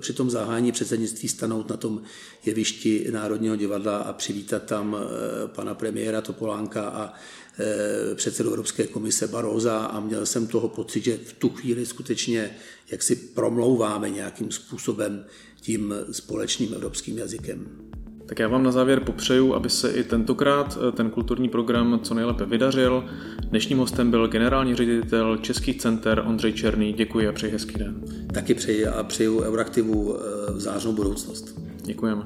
při 0.00 0.12
tom 0.12 0.30
zahání 0.30 0.72
předsednictví 0.72 1.28
stanout 1.28 1.70
na 1.70 1.76
tom 1.76 2.02
jevišti 2.44 3.06
Národního 3.10 3.56
divadla 3.56 3.96
a 3.98 4.12
přivítat 4.12 4.62
tam 4.62 4.96
e, 4.96 5.48
pana 5.48 5.74
premiéra 5.74 6.20
Topolánka 6.20 6.88
a 6.88 7.14
e, 7.58 8.14
předsedu 8.14 8.50
Evropské 8.50 8.86
komise 8.86 9.28
Baroza 9.28 9.78
a 9.78 10.00
měl 10.00 10.26
jsem 10.26 10.46
toho 10.46 10.68
pocit, 10.68 11.04
že 11.04 11.16
v 11.16 11.32
tu 11.32 11.48
chvíli 11.48 11.86
skutečně 11.86 12.56
jak 12.90 13.02
si 13.02 13.16
promlouváme 13.16 14.10
nějakým 14.10 14.50
způsobem 14.50 15.24
tím 15.60 15.94
společným 16.10 16.74
evropským 16.74 17.18
jazykem. 17.18 17.92
Tak 18.32 18.38
já 18.38 18.48
vám 18.48 18.62
na 18.62 18.72
závěr 18.72 19.00
popřeju, 19.00 19.54
aby 19.54 19.70
se 19.70 19.90
i 19.92 20.04
tentokrát 20.04 20.78
eh, 20.88 20.92
ten 20.92 21.10
kulturní 21.10 21.48
program 21.48 22.00
co 22.02 22.14
nejlépe 22.14 22.44
vydařil. 22.44 23.04
Dnešním 23.48 23.78
hostem 23.78 24.10
byl 24.10 24.28
generální 24.28 24.74
ředitel 24.74 25.36
Českých 25.36 25.76
center 25.76 26.22
Ondřej 26.26 26.52
Černý. 26.52 26.92
Děkuji 26.92 27.28
a 27.28 27.32
přeji 27.32 27.52
hezký 27.52 27.78
den. 27.78 28.02
Taky 28.34 28.54
přeji 28.54 28.86
a 28.86 29.02
přeju 29.02 29.40
Euraktivu 29.40 30.16
eh, 30.16 30.60
zářnou 30.60 30.92
budoucnost. 30.92 31.60
Děkujeme. 31.84 32.22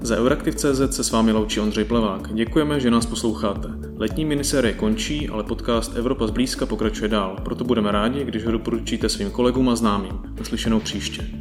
Za 0.00 0.16
Euraktiv.cz 0.16 0.96
se 0.96 1.04
s 1.04 1.10
vámi 1.10 1.32
loučí 1.32 1.60
Ondřej 1.60 1.84
Plevák. 1.84 2.34
Děkujeme, 2.34 2.80
že 2.80 2.90
nás 2.90 3.06
posloucháte. 3.06 3.68
Letní 3.96 4.24
minisérie 4.24 4.74
končí, 4.74 5.28
ale 5.28 5.44
podcast 5.44 5.96
Evropa 5.96 6.26
zblízka 6.26 6.66
pokračuje 6.66 7.08
dál, 7.08 7.36
proto 7.44 7.64
budeme 7.64 7.92
rádi, 7.92 8.24
když 8.24 8.44
ho 8.44 8.52
doporučíte 8.52 9.08
svým 9.08 9.30
kolegům 9.30 9.68
a 9.68 9.76
známým. 9.76 10.20
Naslyšenou 10.38 10.80
příště. 10.80 11.39